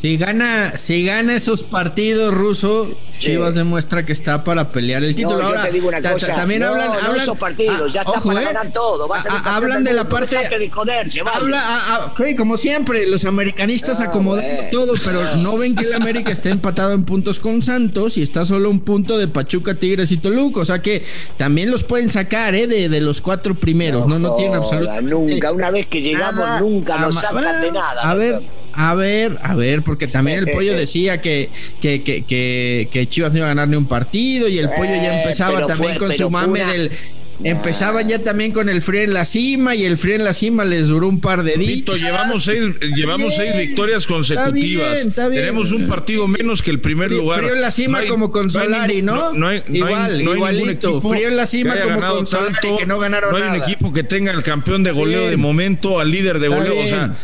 Si 0.03 0.17
gana, 0.17 0.75
si 0.75 1.05
gana 1.05 1.33
esos 1.33 1.63
partidos 1.63 2.33
ruso, 2.33 2.91
Sí. 3.11 3.27
Chivas 3.27 3.55
demuestra 3.55 4.05
que 4.05 4.11
está 4.11 4.43
para 4.43 4.67
pelear 4.73 5.01
el 5.01 5.15
título. 5.15 5.37
No, 5.37 5.41
yo 5.43 5.47
Ahora, 5.47 5.63
te 5.63 5.71
digo 5.71 5.87
una 5.87 6.01
ta- 6.01 6.09
ta- 6.09 6.13
cosa, 6.15 6.35
también 6.35 6.59
no, 6.59 6.67
hablan, 6.67 6.87
no 6.89 6.93
hablan 6.99 7.21
esos 7.21 7.37
partidos, 7.37 7.81
ah, 7.81 7.87
ya 7.93 8.01
está 8.01 8.11
ojo, 8.11 8.27
para 8.27 8.41
eh. 8.41 8.45
ganar 8.45 8.73
todo, 8.73 9.07
va 9.07 9.17
a 9.17 9.23
Ah, 9.29 9.55
hablan 9.55 9.85
de 9.85 9.93
la 9.93 10.09
parte 10.09 10.35
de 10.35 10.69
joderse, 10.69 11.21
vale. 11.21 11.37
Habla, 11.37 11.57
ah, 11.63 11.85
ah, 11.87 12.05
ok, 12.11 12.35
como 12.37 12.57
siempre, 12.57 13.07
los 13.07 13.23
americanistas 13.23 14.01
Ah, 14.01 14.05
acomodando 14.05 14.63
todo, 14.73 14.93
pero 15.05 15.37
no 15.37 15.55
ven 15.57 15.73
que 15.73 15.85
el 15.85 15.93
América 15.93 16.33
está 16.33 16.49
empatado 16.49 16.91
en 16.91 17.05
puntos 17.05 17.39
con 17.39 17.61
Santos 17.61 18.17
y 18.17 18.23
está 18.23 18.45
solo 18.45 18.69
un 18.69 18.81
punto 18.81 19.17
de 19.17 19.29
Pachuca, 19.29 19.75
Tigres 19.75 20.11
y 20.11 20.17
Toluca. 20.17 20.59
O 20.59 20.65
sea 20.65 20.81
que 20.81 21.05
también 21.37 21.71
los 21.71 21.85
pueden 21.85 22.09
sacar, 22.09 22.55
¿eh? 22.55 22.67
De, 22.67 22.89
de 22.89 22.99
los 22.99 23.21
cuatro 23.21 23.55
primeros. 23.55 24.05
No, 24.05 24.19
no, 24.19 24.35
tienen 24.35 24.55
absolutamente. 24.55 25.11
Nunca, 25.15 25.53
una 25.53 25.71
vez 25.71 25.87
que 25.87 26.01
llegamos, 26.01 26.43
nada 26.43 26.59
nunca 26.59 26.97
nos 26.97 27.15
sacan 27.15 27.61
de 27.61 27.71
nada. 27.71 28.01
A 28.01 28.13
ver. 28.15 28.41
A 28.73 28.93
ver, 28.95 29.37
a 29.43 29.55
ver, 29.55 29.81
porque 29.83 30.07
también 30.07 30.39
el 30.39 30.51
pollo 30.51 30.73
decía 30.77 31.21
que, 31.21 31.49
que, 31.81 32.01
que, 32.03 32.23
que, 32.23 32.89
que 32.91 33.07
Chivas 33.07 33.31
no 33.31 33.37
iba 33.39 33.45
a 33.47 33.49
ganar 33.49 33.67
ni 33.67 33.75
un 33.75 33.87
partido 33.87 34.47
y 34.47 34.57
el 34.59 34.69
pollo 34.69 34.95
ya 34.95 35.15
Eh, 35.19 35.21
empezaba 35.23 35.65
también 35.67 35.97
fue- 35.97 36.07
con 36.07 36.13
su 36.15 36.29
mame 36.29 36.61
una- 36.63 36.71
del. 36.71 36.91
Empezaban 37.43 38.07
ya 38.07 38.19
también 38.19 38.51
con 38.53 38.69
el 38.69 38.81
frío 38.81 39.01
en 39.01 39.11
la 39.13 39.25
cima 39.25 39.75
y 39.75 39.83
el 39.83 39.97
frío 39.97 40.15
en 40.15 40.23
la 40.23 40.33
cima 40.33 40.63
les 40.63 40.87
duró 40.87 41.09
un 41.09 41.19
par 41.19 41.43
de 41.43 41.55
días. 41.57 41.73
Pito, 41.73 41.95
llevamos 41.97 42.45
seis, 42.45 42.61
llevamos 42.95 43.35
bien, 43.35 43.51
seis 43.53 43.67
victorias 43.67 44.05
consecutivas. 44.07 44.93
bien, 44.93 45.07
está 45.09 45.27
bien. 45.27 45.41
Tenemos 45.41 45.71
un 45.73 45.87
partido 45.87 46.27
menos 46.27 46.61
que 46.61 46.69
el 46.71 46.79
primer 46.79 47.09
Frío- 47.09 47.17
lugar. 47.21 47.39
frío 47.39 47.53
en 47.55 47.61
la 47.61 47.71
cima 47.71 47.97
hay- 47.99 48.07
como 48.07 48.31
con 48.31 48.49
Solari, 48.49 49.01
¿no? 49.01 49.33
No, 49.33 49.47
hay, 49.47 49.61
no 49.67 49.73
hay- 49.73 49.77
Igual, 49.77 49.93
no 49.93 50.05
hay 50.05 50.17
ningún 50.19 50.35
igualito. 50.37 50.89
equipo 50.91 51.09
Frío 51.09 51.27
en 51.27 51.35
la 51.35 51.45
cima 51.47 51.73
que 51.73 51.79
haya 51.79 51.87
como 51.87 51.99
ganado 51.99 52.15
con 52.17 52.27
Solari, 52.27 52.55
que 52.77 52.85
no 52.85 52.99
ganaron 52.99 53.31
No 53.31 53.35
hay 53.37 53.43
un 53.43 53.49
nada. 53.49 53.65
equipo 53.65 53.91
que 53.91 54.03
tenga 54.03 54.31
al 54.31 54.43
campeón 54.43 54.83
de 54.83 54.91
goleo 54.91 55.19
Bien. 55.21 55.31
de 55.31 55.37
momento, 55.37 55.99
al 55.99 56.11
líder 56.11 56.39
de 56.39 56.47
Está 56.47 56.57
goleo. 56.59 56.81
O 56.83 56.87
sea. 56.87 57.15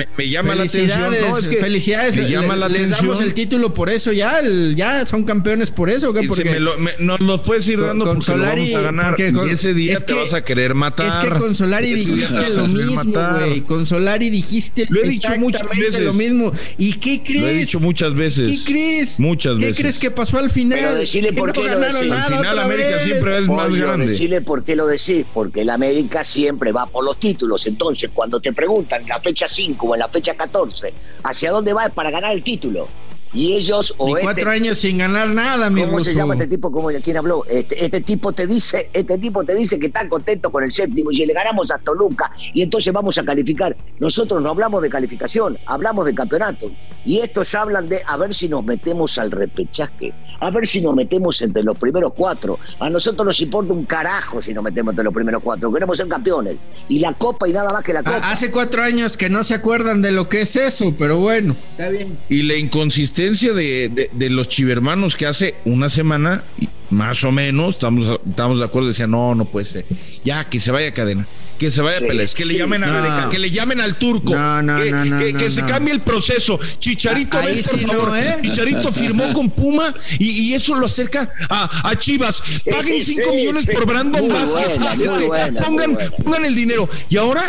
Me, 0.00 0.08
me 0.16 0.28
llama 0.28 0.54
la 0.54 0.62
atención. 0.64 0.88
Felicidades, 0.88 1.28
No, 1.30 1.38
es 1.38 1.48
que 1.48 1.56
felicidades. 1.56 2.16
me 2.16 2.22
le- 2.22 2.30
llama 2.30 2.56
la 2.56 2.68
les 2.68 2.80
atención. 2.82 3.06
damos 3.08 3.20
el 3.20 3.34
título 3.34 3.74
por 3.74 3.90
eso 3.90 4.12
ya, 4.12 4.38
el- 4.40 4.74
ya 4.76 5.04
son 5.06 5.24
campeones 5.24 5.70
por 5.70 5.90
eso, 5.90 6.12
¿qué? 6.12 6.26
Porque 6.26 6.44
me 6.44 6.60
lo- 6.60 6.76
me- 6.78 6.92
no, 7.00 7.18
nos 7.18 7.40
puedes 7.42 7.66
ir 7.68 7.80
dando 7.80 8.04
con 8.04 8.16
porque 8.16 8.32
lo 8.32 8.36
Solari, 8.38 8.60
vamos 8.72 8.76
a 8.76 8.80
ganar. 8.82 9.16
con- 9.32 9.48
y 9.48 9.52
ese 9.52 9.74
día 9.74 9.94
es 9.94 10.06
te 10.06 10.12
que- 10.14 10.18
vas 10.18 10.34
a 10.34 10.44
querer 10.44 10.74
matar. 10.74 11.24
es 11.24 11.30
que 11.32 11.38
con 11.38 11.54
Solari 11.54 11.94
dijiste 11.94 12.48
lo 12.50 12.66
mismo, 12.68 13.12
güey. 13.38 13.60
Con 13.62 13.86
Solari 13.86 14.30
dijiste 14.30 14.86
Lo 14.88 15.02
he 15.02 15.08
dicho 15.08 15.28
muchas 15.38 15.68
veces. 15.68 16.00
lo 16.04 16.12
mismo. 16.12 16.52
¿Y 16.78 16.94
qué 16.94 17.22
crees? 17.22 17.42
Lo 17.42 17.48
he 17.48 17.52
dicho 17.54 17.80
muchas 17.80 18.14
veces. 18.14 18.48
¿Qué 18.48 18.72
crees? 18.72 19.20
Muchas 19.20 19.54
¿Qué 19.58 19.66
veces. 19.66 19.76
crees 19.78 19.98
que 19.98 20.10
pasó 20.10 20.38
al 20.38 20.50
final? 20.50 20.78
Pero 20.80 20.94
decile 20.94 21.28
Que 21.28 21.34
por 21.34 21.48
no 21.48 21.52
qué 21.52 21.60
lo 21.60 21.66
ganaron 21.66 21.94
decís. 21.94 22.08
nada 22.10 22.24
Al 22.26 22.34
final 22.34 22.58
América 22.58 22.88
vez. 22.90 23.02
siempre 23.02 23.38
es 23.38 23.48
más 23.48 23.74
grande. 23.74 24.06
decile 24.06 24.40
por 24.40 24.64
qué 24.64 24.76
lo 24.76 24.86
decís, 24.86 25.24
porque 25.32 25.62
el 25.62 25.70
América 25.70 26.24
siempre 26.24 26.72
va 26.72 26.86
por 26.86 27.04
los 27.04 27.18
títulos. 27.20 27.66
Entonces, 27.66 28.10
cuando 28.12 28.40
te 28.40 28.52
preguntan 28.52 29.02
la 29.06 29.20
fecha 29.20 29.46
5 29.48 29.88
o 29.88 29.89
en 29.94 30.00
la 30.00 30.08
fecha 30.08 30.34
14, 30.34 30.94
¿hacia 31.24 31.50
dónde 31.50 31.72
vas 31.72 31.90
para 31.90 32.10
ganar 32.10 32.32
el 32.32 32.42
título? 32.42 32.88
Y 33.32 33.52
ellos 33.52 33.94
o 33.98 34.06
Ni 34.06 34.12
este- 34.14 34.24
cuatro 34.24 34.50
años 34.50 34.78
sin 34.78 34.98
ganar 34.98 35.28
nada, 35.28 35.70
mi 35.70 35.82
¿Cómo 35.82 36.00
se 36.00 36.14
llama 36.14 36.34
este 36.34 36.48
tipo? 36.48 36.72
¿Cómo, 36.72 36.88
¿Quién 37.02 37.16
habló? 37.16 37.44
Este, 37.46 37.84
este 37.84 38.00
tipo 38.00 38.32
te 38.32 38.46
dice, 38.46 38.90
este 38.92 39.18
tipo 39.18 39.44
te 39.44 39.54
dice 39.54 39.78
que 39.78 39.86
está 39.86 40.08
contento 40.08 40.50
con 40.50 40.64
el 40.64 40.72
séptimo 40.72 41.12
y 41.12 41.16
si 41.16 41.26
le 41.26 41.32
ganamos 41.32 41.70
a 41.70 41.78
Toluca 41.78 42.30
y 42.52 42.62
entonces 42.62 42.92
vamos 42.92 43.16
a 43.18 43.24
calificar. 43.24 43.76
Nosotros 44.00 44.42
no 44.42 44.50
hablamos 44.50 44.82
de 44.82 44.90
calificación, 44.90 45.58
hablamos 45.66 46.06
de 46.06 46.14
campeonato. 46.14 46.70
Y 47.04 47.18
estos 47.20 47.54
hablan 47.54 47.88
de 47.88 48.00
a 48.06 48.16
ver 48.16 48.34
si 48.34 48.48
nos 48.48 48.64
metemos 48.64 49.16
al 49.18 49.30
repechaje, 49.30 50.12
a 50.40 50.50
ver 50.50 50.66
si 50.66 50.80
nos 50.80 50.94
metemos 50.94 51.40
entre 51.42 51.62
los 51.62 51.78
primeros 51.78 52.12
cuatro. 52.14 52.58
A 52.80 52.90
nosotros 52.90 53.24
nos 53.24 53.40
importa 53.40 53.72
un 53.72 53.84
carajo 53.84 54.42
si 54.42 54.52
nos 54.52 54.64
metemos 54.64 54.92
entre 54.92 55.04
los 55.04 55.14
primeros 55.14 55.40
cuatro. 55.42 55.72
Queremos 55.72 55.96
ser 55.96 56.08
campeones. 56.08 56.56
Y 56.88 56.98
la 56.98 57.12
copa 57.14 57.48
y 57.48 57.52
nada 57.52 57.70
más 57.72 57.82
que 57.84 57.92
la 57.92 58.02
copa. 58.02 58.20
Ah, 58.22 58.32
Hace 58.32 58.50
cuatro 58.50 58.82
años 58.82 59.16
que 59.16 59.30
no 59.30 59.44
se 59.44 59.54
acuerdan 59.54 60.02
de 60.02 60.10
lo 60.12 60.28
que 60.28 60.40
es 60.42 60.56
eso, 60.56 60.94
pero 60.98 61.18
bueno, 61.18 61.54
está 61.72 61.88
bien. 61.90 62.18
Y 62.28 62.42
la 62.42 62.56
inconsistencia 62.56 63.19
de, 63.54 63.88
de- 63.88 64.10
de 64.12 64.30
los 64.30 64.48
chivermanos 64.48 65.16
que 65.16 65.26
hace 65.26 65.54
una 65.64 65.88
semana, 65.88 66.42
más 66.90 67.22
o 67.24 67.32
menos, 67.32 67.76
estamos, 67.76 68.20
estamos 68.28 68.58
de 68.58 68.64
acuerdo, 68.64 68.88
decían, 68.88 69.10
no, 69.10 69.34
no 69.34 69.44
puede 69.46 69.64
ser. 69.66 69.86
Ya, 70.24 70.48
que 70.48 70.58
se 70.60 70.70
vaya 70.70 70.88
a 70.88 70.92
cadena, 70.94 71.26
que 71.58 71.70
se 71.70 71.80
vaya 71.82 71.98
Sí, 71.98 72.04
a 72.04 72.08
Pérez, 72.08 72.34
que 72.34 72.44
le 72.44 72.56
llamen 72.58 72.82
a. 72.84 72.88
América, 72.88 73.20
No. 73.24 73.30
que 73.30 73.38
le 73.38 73.50
llamen 73.50 73.80
al 73.80 73.96
turco, 73.98 74.34
No, 74.34 74.62
no, 74.62 74.76
que, 74.78 75.50
se 75.50 75.64
cambie 75.64 75.92
el 75.94 76.02
proceso. 76.02 76.58
Chicharito, 76.78 77.38
ahí 77.38 77.54
ven, 77.56 77.64
por 77.64 77.78
sí 77.78 77.86
no, 77.86 77.92
favor. 77.92 78.18
¿eh? 78.18 78.36
Chicharito 78.42 78.92
firmó 78.92 79.32
con 79.32 79.50
Puma 79.50 79.94
y, 80.18 80.28
y 80.30 80.54
eso 80.54 80.74
lo 80.74 80.86
acerca 80.86 81.28
a, 81.48 81.88
a 81.90 81.96
Chivas. 81.96 82.42
Paguen 82.70 83.02
Sí, 83.04 83.14
5 83.14 83.28
sí, 83.30 83.36
millones 83.36 83.66
por 83.66 83.86
Brandon 83.86 84.28
Vázquez. 84.28 84.78
Este, 85.00 85.62
pongan, 85.62 85.98
pongan 86.24 86.44
el 86.44 86.54
dinero. 86.54 86.88
Y 87.08 87.16
ahora, 87.16 87.42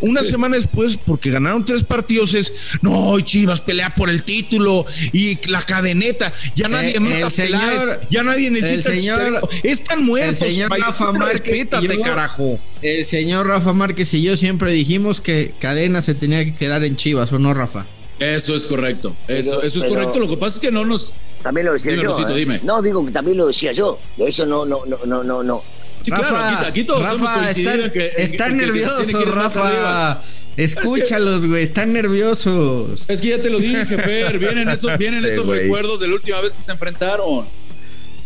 una 0.00 0.22
semana 0.22 0.56
después, 0.56 0.98
porque 1.04 1.30
ganaron 1.30 1.64
tres 1.64 1.84
partidos, 1.84 2.34
es 2.34 2.52
no, 2.82 3.18
Chivas 3.20 3.60
pelea 3.60 3.94
por 3.94 4.08
el 4.10 4.22
título 4.24 4.86
y 5.12 5.38
la 5.48 5.62
cadeneta. 5.62 6.32
Ya 6.54 6.68
nadie 6.68 6.96
Eh, 6.96 7.00
mata 7.00 7.30
Peláez, 7.30 7.82
ya 8.10 8.22
nadie 8.22 8.50
necesita 8.50 8.83
el 8.86 9.00
señor-. 9.00 9.48
Están 9.62 10.04
muertos. 10.04 10.42
el 10.42 10.50
señor 10.52 10.70
Rafa 10.78 11.12
Márquez 11.12 11.66
yo- 11.70 12.00
carajo. 12.02 12.58
El 12.82 13.04
señor 13.04 13.46
Rafa 13.46 13.72
Márquez 13.72 14.12
y 14.14 14.22
yo 14.22 14.36
siempre 14.36 14.72
dijimos 14.72 15.20
que 15.20 15.54
Cadena 15.58 16.02
se 16.02 16.14
tenía 16.14 16.44
que 16.44 16.54
quedar 16.54 16.84
en 16.84 16.96
Chivas, 16.96 17.32
¿o 17.32 17.38
no, 17.38 17.54
Rafa? 17.54 17.86
Eso 18.18 18.54
es 18.54 18.66
correcto. 18.66 19.16
Eso, 19.28 19.50
Pero- 19.56 19.62
eso 19.62 19.78
es 19.78 19.84
pero- 19.84 19.94
correcto. 19.96 20.18
Lo 20.20 20.28
que 20.28 20.36
pasa 20.36 20.56
es 20.56 20.60
que 20.60 20.70
no 20.70 20.84
nos. 20.84 21.14
También 21.42 21.66
lo 21.66 21.72
decía 21.74 21.90
Dime, 21.92 22.04
yo. 22.04 22.10
Rosito, 22.10 22.32
¿eh? 22.34 22.38
dime. 22.38 22.60
No, 22.62 22.80
digo 22.80 23.04
que 23.04 23.10
también 23.10 23.36
lo 23.36 23.46
decía 23.46 23.72
yo. 23.72 23.98
De 24.16 24.28
eso 24.28 24.46
no, 24.46 24.64
no, 24.64 24.86
no, 24.86 24.98
no, 25.04 25.22
no, 25.24 25.42
no. 25.42 25.62
Sí, 26.00 26.10
Rafa, 26.10 26.28
claro, 26.28 26.56
aquí, 26.58 26.66
aquí 26.68 26.84
todos 26.84 27.00
hemos 27.00 27.20
Rafa, 27.28 27.34
coincidido 27.44 27.70
están, 27.72 27.84
en 27.86 27.92
que. 27.92 28.06
en- 28.16 28.22
están 28.32 28.52
en 28.52 28.58
que 28.60 28.66
nerviosos, 28.66 29.06
que. 29.08 29.24
Rafa. 29.24 30.22
Escúchalos, 30.56 31.46
güey, 31.46 31.64
están 31.64 31.92
nerviosos. 31.92 33.04
Es 33.08 33.20
que 33.20 33.30
ya 33.30 33.42
te 33.42 33.50
lo 33.50 33.58
dije, 33.58 33.84
Fer. 33.86 34.38
Vienen 34.38 34.68
esos, 34.68 34.96
vienen 34.98 35.22
Sí, 35.24 35.28
esos 35.30 35.48
recuerdos 35.48 36.00
de 36.00 36.08
la 36.08 36.14
última 36.14 36.40
vez 36.40 36.54
que 36.54 36.60
se 36.62 36.72
enfrentaron. 36.72 37.46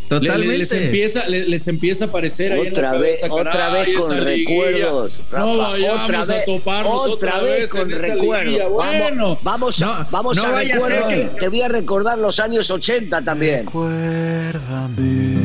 Totalmente. 0.08 0.58
les, 0.58 0.72
empieza, 0.72 1.28
le- 1.28 1.48
les 1.48 1.68
empieza 1.68 2.04
a 2.06 2.08
aparecer 2.08 2.52
ahí 2.52 2.58
en 2.60 2.64
la 2.66 2.70
Otra 2.78 2.92
vez, 2.92 3.20
cabeza, 3.20 3.34
otra 3.34 3.52
caray, 3.52 3.86
vez 3.94 3.96
con 4.04 4.16
recuerdos. 4.24 5.20
Rafa, 5.30 5.44
no 5.46 5.58
vayamos 5.58 6.04
otra 6.04 6.20
a 6.20 6.24
vez, 6.24 6.44
toparnos 6.46 7.06
otra, 7.06 7.40
vez, 7.42 7.64
esa 7.74 7.84
recuerdos. 7.84 8.70
Bueno, 8.70 9.38
Vamos, 9.42 9.42
vamos, 9.42 9.82
a, 9.82 9.86
No, 9.86 10.06
vamos 10.10 10.36
no 10.36 10.44
a 10.44 10.50
vaya 10.50 10.76
a 10.76 10.80
ser 10.80 10.90
recuerdos. 11.02 11.30
que- 11.34 11.40
Te 11.40 11.48
voy 11.48 11.60
a 11.62 11.68
recordar 11.68 12.18
los 12.18 12.40
años 12.40 12.70
80 12.70 13.22
también. 13.22 13.66
Recuérdame, 13.66 15.36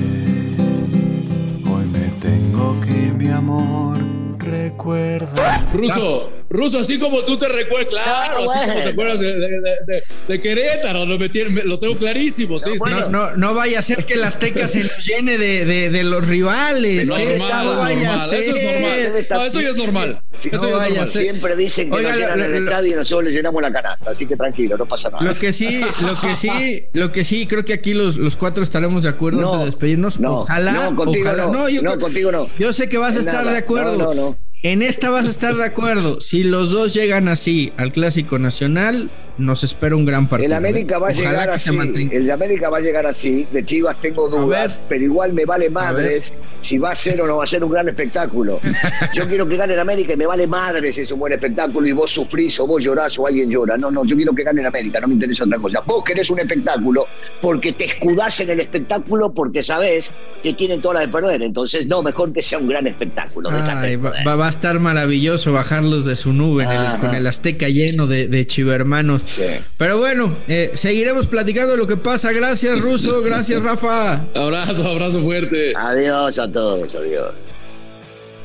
hoy 1.69 1.85
me 1.85 2.09
tengo 2.21 2.79
que 2.81 2.89
ir, 2.91 3.13
mi 3.13 3.29
amor. 3.29 3.97
Recuerda. 4.39 5.67
Ruso, 5.73 6.31
Ruso, 6.53 6.79
así 6.79 6.99
como 6.99 7.21
tú 7.23 7.35
te 7.35 7.47
recuerdas, 7.49 7.87
claro, 7.91 8.49
así 8.49 8.59
como 8.69 8.73
te 8.83 8.89
acuerdas 8.89 9.19
de, 9.19 9.33
de- 9.33 9.39
de- 9.39 9.59
de- 9.87 10.03
de 10.27 10.39
Querétaro, 10.39 11.03
lo, 11.07 11.17
metí- 11.17 11.49
me- 11.49 11.63
lo 11.63 11.79
tengo 11.79 11.97
clarísimo, 11.97 12.59
sí, 12.59 12.69
sí. 12.73 12.77
bueno. 12.77 13.09
No, 13.09 13.31
no, 13.31 13.37
no 13.37 13.53
vaya 13.55 13.79
a 13.79 13.81
ser 13.81 14.05
que 14.05 14.13
el 14.13 14.23
Azteca 14.23 14.67
se 14.67 14.81
nos 14.83 15.03
llene 15.03 15.39
de, 15.39 15.65
de, 15.65 15.89
de 15.89 16.03
los 16.03 16.27
rivales. 16.27 17.09
Es 17.09 17.09
¿eh? 17.09 17.37
normal, 17.39 17.65
No 17.65 17.77
vaya 17.79 17.97
a 18.13 18.17
normal, 18.17 18.33
eso 18.33 18.55
es 18.55 18.61
ser. 18.61 18.81
normal. 18.81 19.25
No, 19.31 19.45
eso 19.45 19.61
ya 19.61 19.69
es 19.69 19.77
normal. 19.77 20.21
Eso 20.43 20.49
no 20.51 20.51
ya 20.51 20.67
es 20.67 20.73
vaya 20.77 20.89
normal. 20.89 21.07
ser. 21.07 21.21
Siempre 21.23 21.55
dicen 21.55 21.89
que 21.89 21.97
Oiga, 21.97 22.11
no 22.11 22.17
llenan 22.19 22.37
lo- 22.39 22.45
el 22.45 22.51
lo- 22.51 22.69
estadio 22.69 22.91
y 22.91 22.95
nosotros 22.97 23.23
le 23.23 23.31
llenamos 23.31 23.61
la 23.63 23.73
canasta, 23.73 24.11
así 24.11 24.25
que 24.27 24.35
tranquilo, 24.37 24.77
no 24.77 24.85
pasa 24.85 25.09
nada. 25.09 25.23
Lo 25.25 25.33
que 25.33 25.51
sí, 25.53 25.81
lo 26.01 26.21
que 26.21 26.35
sí, 26.35 26.83
lo 26.93 27.11
que 27.11 27.23
sí, 27.23 27.47
creo 27.47 27.65
que 27.65 27.73
aquí 27.73 27.95
los, 27.95 28.15
los 28.15 28.37
cuatro 28.37 28.63
estaremos 28.63 29.01
de 29.01 29.09
acuerdo 29.09 29.41
No, 29.41 29.47
antes 29.53 29.59
de 29.61 29.65
despedirnos. 29.71 30.19
no, 30.19 30.41
ojalá, 30.41 30.71
no, 30.73 30.95
contigo 30.95 31.25
ojalá. 31.29 31.47
no, 31.47 31.67
yo 31.67 31.81
no, 31.81 31.91
creo- 31.93 31.99
contigo 31.99 32.31
no. 32.31 32.47
Yo 32.59 32.71
sé 32.73 32.87
que 32.87 32.99
vas 32.99 33.15
a 33.15 33.19
estar 33.21 33.37
nada. 33.43 33.51
de 33.53 33.57
acuerdo. 33.57 33.97
No, 33.97 34.05
no, 34.05 34.13
no. 34.13 34.37
En 34.65 34.81
esta 34.81 35.09
vas 35.09 35.27
a 35.27 35.29
estar 35.29 35.57
de 35.57 35.65
acuerdo. 35.65 36.21
Si 36.21 36.41
los 36.41 36.71
dos 36.71 36.93
llegan 36.93 37.27
así 37.27 37.73
al 37.75 37.91
clásico 37.91 38.39
nacional, 38.39 39.09
nos 39.37 39.63
espera 39.63 39.95
un 39.95 40.05
gran 40.05 40.27
partido. 40.27 40.47
El 40.47 40.53
América 40.53 40.99
va 40.99 41.07
a 41.07 41.11
¿eh? 41.11 41.15
Ojalá 41.19 41.31
llegar 41.31 41.49
así. 41.49 42.09
El 42.11 42.29
América 42.31 42.69
va 42.69 42.77
a 42.77 42.81
llegar 42.81 43.05
así. 43.05 43.47
De 43.51 43.65
Chivas 43.65 43.99
tengo 44.01 44.29
dudas, 44.29 44.79
pero 44.87 45.03
igual 45.03 45.33
me 45.33 45.45
vale 45.45 45.69
madres 45.69 46.33
si 46.59 46.77
va 46.77 46.91
a 46.91 46.95
ser 46.95 47.19
o 47.21 47.27
no 47.27 47.37
va 47.37 47.43
a 47.43 47.47
ser 47.47 47.63
un 47.63 47.71
gran 47.71 47.87
espectáculo. 47.89 48.59
Yo 49.13 49.27
quiero 49.27 49.47
que 49.47 49.57
gane 49.57 49.73
el 49.73 49.79
América 49.79 50.13
y 50.13 50.17
me 50.17 50.25
vale 50.25 50.45
madres 50.47 50.95
si 50.95 51.01
es 51.01 51.11
un 51.11 51.19
buen 51.19 51.33
espectáculo 51.33 51.87
y 51.87 51.91
vos 51.93 52.11
sufrís 52.11 52.59
o 52.59 52.67
vos 52.67 52.83
llorás 52.83 53.17
o 53.19 53.27
alguien 53.27 53.49
llora. 53.49 53.77
No, 53.77 53.89
no, 53.91 54.05
yo 54.05 54.15
quiero 54.15 54.33
que 54.33 54.43
gane 54.43 54.61
el 54.61 54.67
América, 54.67 54.99
no 54.99 55.07
me 55.07 55.13
interesa 55.15 55.43
otra 55.45 55.57
cosa. 55.59 55.79
Vos 55.85 56.03
querés 56.03 56.29
un 56.29 56.39
espectáculo 56.39 57.07
porque 57.41 57.73
te 57.73 57.85
escudás 57.85 58.39
en 58.41 58.49
el 58.51 58.59
espectáculo 58.59 59.33
porque 59.33 59.63
sabés 59.63 60.11
que 60.43 60.53
tienen 60.53 60.81
toda 60.81 60.95
la 60.95 60.99
de 61.01 61.07
perder. 61.07 61.41
Entonces, 61.41 61.87
no, 61.87 62.01
mejor 62.03 62.31
que 62.33 62.41
sea 62.41 62.59
un 62.59 62.67
gran 62.67 62.85
espectáculo. 62.87 63.49
Ay, 63.51 63.95
va, 63.95 64.35
va- 64.35 64.45
a 64.47 64.49
estar 64.49 64.79
maravilloso 64.79 65.53
bajarlos 65.53 66.05
de 66.05 66.15
su 66.15 66.33
nube 66.33 66.63
en 66.63 66.71
el- 66.71 66.99
con 66.99 67.15
el 67.15 67.25
Azteca 67.27 67.67
lleno 67.69 68.07
de, 68.07 68.27
de 68.27 68.45
chivermanos. 68.47 69.22
Sí. 69.25 69.43
Pero 69.77 69.97
bueno, 69.97 70.37
eh, 70.47 70.71
seguiremos 70.73 71.27
platicando 71.27 71.71
de 71.71 71.77
lo 71.77 71.87
que 71.87 71.97
pasa. 71.97 72.31
Gracias, 72.31 72.79
Ruso. 72.79 73.21
Gracias, 73.21 73.61
Rafa. 73.61 74.25
Abrazo, 74.35 74.87
abrazo 74.87 75.21
fuerte. 75.21 75.73
Adiós 75.75 76.39
a 76.39 76.51
todos, 76.51 76.93
adiós. 76.95 77.33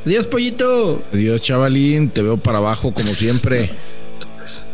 Adiós, 0.07 0.27
pollito. 0.27 1.03
Adiós, 1.13 1.43
chavalín. 1.43 2.11
Te 2.11 2.23
veo 2.23 2.37
para 2.37 2.59
abajo 2.59 2.93
como 2.95 3.09
siempre. 3.09 3.71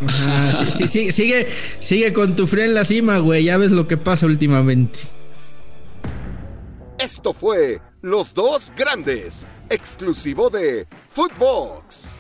Ajá, 0.07 0.67
sí, 0.67 0.67
sí, 0.71 0.89
sí, 0.89 1.13
sigue, 1.13 1.49
sigue 1.81 2.13
con 2.13 2.37
tu 2.37 2.47
frío 2.47 2.65
en 2.65 2.75
la 2.75 2.85
cima, 2.85 3.19
güey. 3.19 3.45
Ya 3.45 3.57
ves 3.57 3.71
lo 3.71 3.89
que 3.89 3.97
pasa 3.97 4.27
últimamente. 4.27 5.01
Esto 6.99 7.33
fue 7.33 7.81
Los 8.03 8.35
Dos 8.35 8.73
Grandes, 8.77 9.47
exclusivo 9.71 10.51
de 10.51 10.87
Footbox. 11.11 12.15